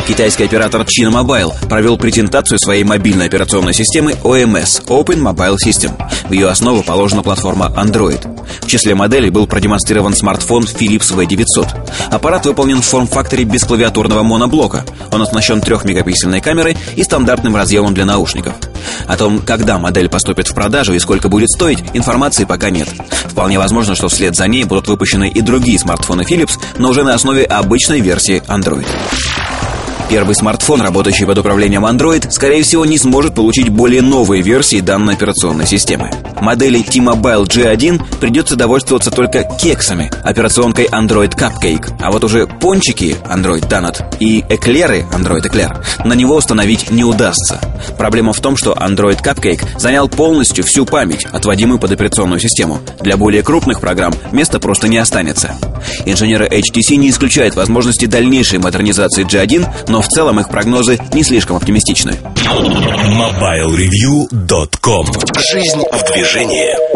Китайский 0.08 0.44
оператор 0.44 0.82
China 0.82 1.12
Mobile 1.12 1.54
провел 1.70 1.98
презентацию 1.98 2.60
своей 2.60 2.84
мобильной 2.84 3.28
операционной 3.28 3.74
системы 3.74 4.12
OMS– 4.12 4.86
Open 4.88 5.22
Mobile 5.22 5.56
System. 5.66 5.94
В 6.28 6.34
ее 6.34 6.50
основу 6.50 6.84
положена 6.84 7.24
платформа 7.24 7.74
Android. 7.78 8.22
В 8.62 8.68
числе 8.68 8.96
моделей 8.96 9.30
был 9.30 9.48
продемонстрирован 9.48 10.14
смартфон 10.14 10.64
Philips 10.64 11.16
V900. 11.16 12.12
Аппарат 12.12 12.46
выполнен 12.46 12.82
в 12.82 12.86
форм-факторе 12.86 13.46
бесклавиатурного 13.46 14.24
моноблока. 14.24 14.84
Он 15.12 15.22
оснащен 15.22 15.60
3-мегапиксельной 15.60 16.42
камерой 16.42 16.76
и 16.98 17.04
стандартным 17.04 17.56
разъемом 17.56 17.94
для 17.94 18.04
наушников. 18.04 18.56
О 19.08 19.16
том, 19.16 19.40
когда 19.40 19.80
модель 19.80 20.10
поступит 20.10 20.50
в 20.50 20.54
продажу 20.54 20.94
и 20.94 21.00
сколько 21.00 21.30
будет 21.30 21.50
стоить, 21.50 21.80
информации 21.94 22.44
пока 22.44 22.70
нет. 22.70 22.90
Вполне 23.30 23.58
возможно, 23.58 23.96
что 23.96 24.10
вслед 24.10 24.36
за 24.36 24.48
ней 24.48 24.66
будут 24.66 24.90
выпущены 24.90 25.30
и 25.30 25.40
другие 25.40 25.80
смартфоны 25.80 26.24
Philips, 26.24 26.60
но 26.78 26.90
уже 26.90 27.04
на 27.04 27.14
основе 27.14 27.46
обычной 27.46 28.02
версии 28.02 28.44
Android. 28.48 28.88
Первый 30.14 30.36
смартфон, 30.36 30.80
работающий 30.80 31.26
под 31.26 31.40
управлением 31.40 31.88
Android, 31.88 32.30
скорее 32.30 32.62
всего 32.62 32.86
не 32.86 33.00
сможет 33.00 33.34
получить 33.34 33.70
более 33.70 34.04
новые 34.04 34.44
версии 34.44 34.80
данной 34.80 35.16
операционной 35.16 35.66
системы. 35.66 36.12
Модели 36.40 36.84
T-Mobile 36.84 37.46
G1 37.46 38.20
придется 38.20 38.56
довольствоваться 38.56 39.10
только 39.10 39.44
кексами, 39.44 40.12
операционкой 40.24 40.86
Android 40.86 41.36
Cupcake, 41.36 41.96
а 42.00 42.12
вот 42.12 42.24
уже 42.24 42.46
пончики 42.46 43.16
Android 43.28 43.68
Donut 43.68 44.04
и 44.20 44.46
эклеры 44.50 45.04
Android 45.14 45.50
Eclair 45.50 45.84
на 46.06 46.14
него 46.14 46.36
установить 46.36 46.92
не 46.92 47.04
удастся. 47.04 47.60
Проблема 47.98 48.34
в 48.34 48.40
том, 48.40 48.56
что 48.56 48.74
Android 48.74 49.20
Cupcake 49.20 49.80
занял 49.80 50.08
полностью 50.08 50.64
всю 50.64 50.86
память, 50.86 51.26
отводимую 51.32 51.80
под 51.80 51.92
операционную 51.92 52.40
систему. 52.40 52.82
Для 53.02 53.18
более 53.18 53.42
крупных 53.42 53.82
программ 53.82 54.14
места 54.32 54.60
просто 54.60 54.88
не 54.88 55.00
останется. 55.00 55.56
Инженеры 56.06 56.48
HTC 56.48 56.98
не 56.98 57.10
исключают 57.10 57.56
возможности 57.56 58.06
дальнейшей 58.06 58.60
модернизации 58.60 59.26
G1, 59.26 59.68
но 59.88 60.03
в 60.04 60.10
целом 60.10 60.40
их 60.40 60.50
прогнозы 60.50 61.00
не 61.14 61.24
слишком 61.24 61.58
оптимистичны. 61.58 62.20
MobileReview.com 62.44 65.08
Жизнь 65.52 65.84
в 65.92 66.04
движении 66.12 66.93